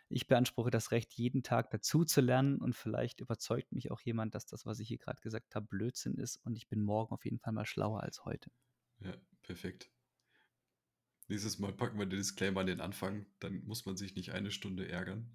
[0.10, 4.36] ich beanspruche das Recht, jeden Tag dazu zu lernen und vielleicht überzeugt mich auch jemand,
[4.36, 7.24] dass das, was ich hier gerade gesagt habe, Blödsinn ist und ich bin morgen auf
[7.24, 8.52] jeden Fall mal schlauer als heute.
[9.00, 9.14] Ja,
[9.44, 9.90] perfekt.
[11.30, 14.52] Nächstes Mal packen wir den Disclaimer an den Anfang, dann muss man sich nicht eine
[14.52, 15.34] Stunde ärgern.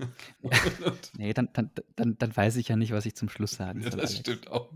[1.16, 3.92] nee, dann, dann, dann, dann weiß ich ja nicht, was ich zum Schluss sagen ja,
[3.92, 4.00] soll.
[4.00, 4.18] Das Alex.
[4.18, 4.74] stimmt auch.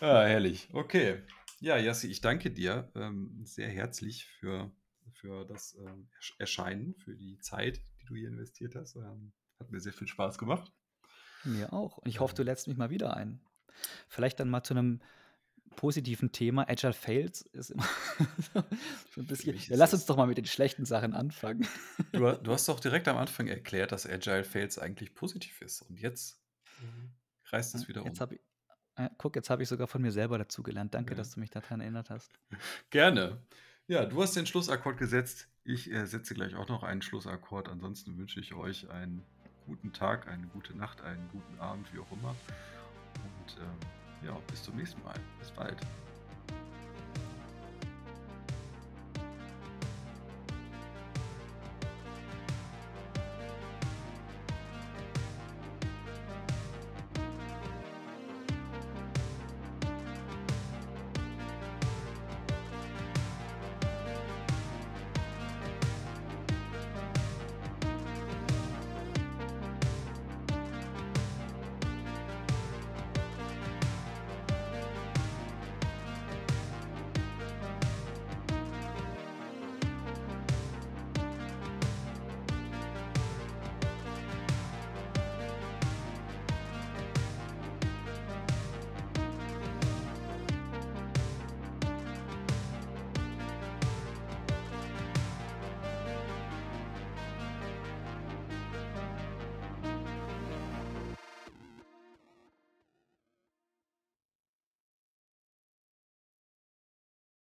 [0.02, 0.68] Ah, herrlich.
[0.72, 1.22] Okay.
[1.60, 4.72] Ja, Jassi, ich danke dir ähm, sehr herzlich für,
[5.12, 8.96] für das ähm, Erscheinen, für die Zeit, die du hier investiert hast.
[8.96, 10.72] Ähm, hat mir sehr viel Spaß gemacht.
[11.44, 11.98] Mir auch.
[11.98, 13.42] Und ich hoffe, du lädst mich mal wieder ein.
[14.08, 15.02] Vielleicht dann mal zu einem
[15.76, 16.66] positiven Thema.
[16.66, 17.86] Agile Fails ist immer
[19.14, 19.54] so ein bisschen.
[19.54, 21.66] Ja, lass uns doch mal mit den schlechten Sachen anfangen.
[22.12, 25.82] Du, du, hast doch direkt am Anfang erklärt, dass Agile Fails eigentlich positiv ist.
[25.82, 26.42] Und jetzt
[27.46, 28.32] reißt es wieder jetzt um.
[28.32, 28.40] Ich,
[29.06, 30.94] äh, guck, jetzt habe ich sogar von mir selber dazu gelernt.
[30.94, 31.16] Danke, ja.
[31.16, 32.30] dass du mich daran erinnert hast.
[32.90, 33.38] Gerne.
[33.86, 35.48] Ja, du hast den Schlussakkord gesetzt.
[35.64, 37.68] Ich äh, setze gleich auch noch einen Schlussakkord.
[37.68, 39.24] Ansonsten wünsche ich euch einen
[39.66, 42.34] guten Tag, eine gute Nacht, einen guten Abend, wie auch immer.
[43.14, 45.14] Und ähm, ja, bis zum nächsten Mal.
[45.38, 45.76] Bis bald.